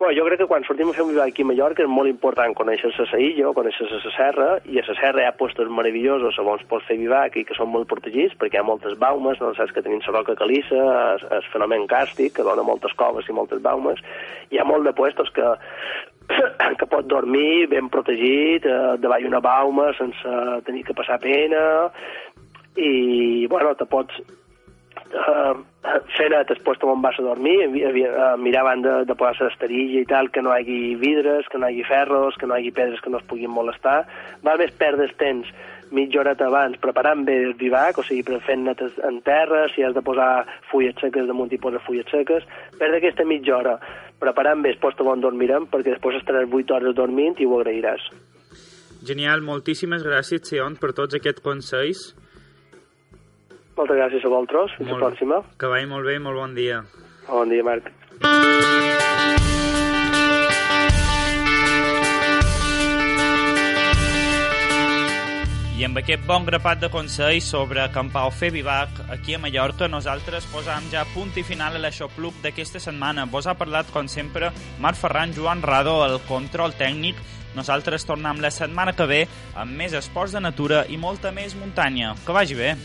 [0.00, 2.08] Bueno, jo crec que quan sortim a fer un viatge aquí a Mallorca és molt
[2.08, 6.38] important conèixer la Saïlla, conèixer la serra, i a la serra hi ha puestos meravellosos
[6.40, 9.52] on pots fer vivac i que són molt protegits, perquè hi ha moltes baumes, no?
[9.58, 10.80] Saps que tenim la roca calissa,
[11.18, 14.00] el, el fenomen càstic, que dona moltes coves i moltes baumes,
[14.48, 15.52] hi ha molt de puestos que
[16.80, 21.90] que pot dormir ben protegit, eh, davall una bauma sense tenir que passar pena,
[22.72, 24.16] i, bueno, te pots
[25.10, 27.56] fer net després on vas a dormir,
[28.38, 31.68] mirar abans de, de posar l'esterilla i tal, que no hi hagi vidres, que no
[31.68, 34.04] hi hagi ferros, que no hi hagi pedres que no es puguin molestar.
[34.46, 35.50] Val més perdre temps
[35.90, 39.94] mitja horeta abans preparant bé el vivac, o sigui, fent netes en terra, si has
[39.96, 42.46] de posar fulles seques damunt i posar fulles seques,
[42.78, 43.76] perdre aquesta mitja hora
[44.20, 48.10] preparant bé el post on dormirem, perquè després estaràs 8 hores dormint i ho agrairàs.
[49.06, 52.10] Genial, moltíssimes gràcies, Sion, per tots aquests consells.
[53.80, 54.76] Moltes gràcies a vosaltres.
[54.76, 55.42] Fins Molt- la pròxima.
[55.56, 56.82] Que vagi molt bé i molt bon dia.
[57.28, 57.88] Bon dia, Marc.
[65.80, 69.88] I amb aquest bon grapat de consells sobre acampar o fer vivac aquí a Mallorca,
[69.88, 73.24] nosaltres posam ja punt i final a l'Aixopluc d'aquesta setmana.
[73.24, 77.16] Vos ha parlat, com sempre, Marc Ferran, Joan Rado, el control tècnic.
[77.56, 79.26] Nosaltres tornem la setmana que ve
[79.56, 82.12] amb més esports de natura i molta més muntanya.
[82.26, 82.76] Que vagi bé!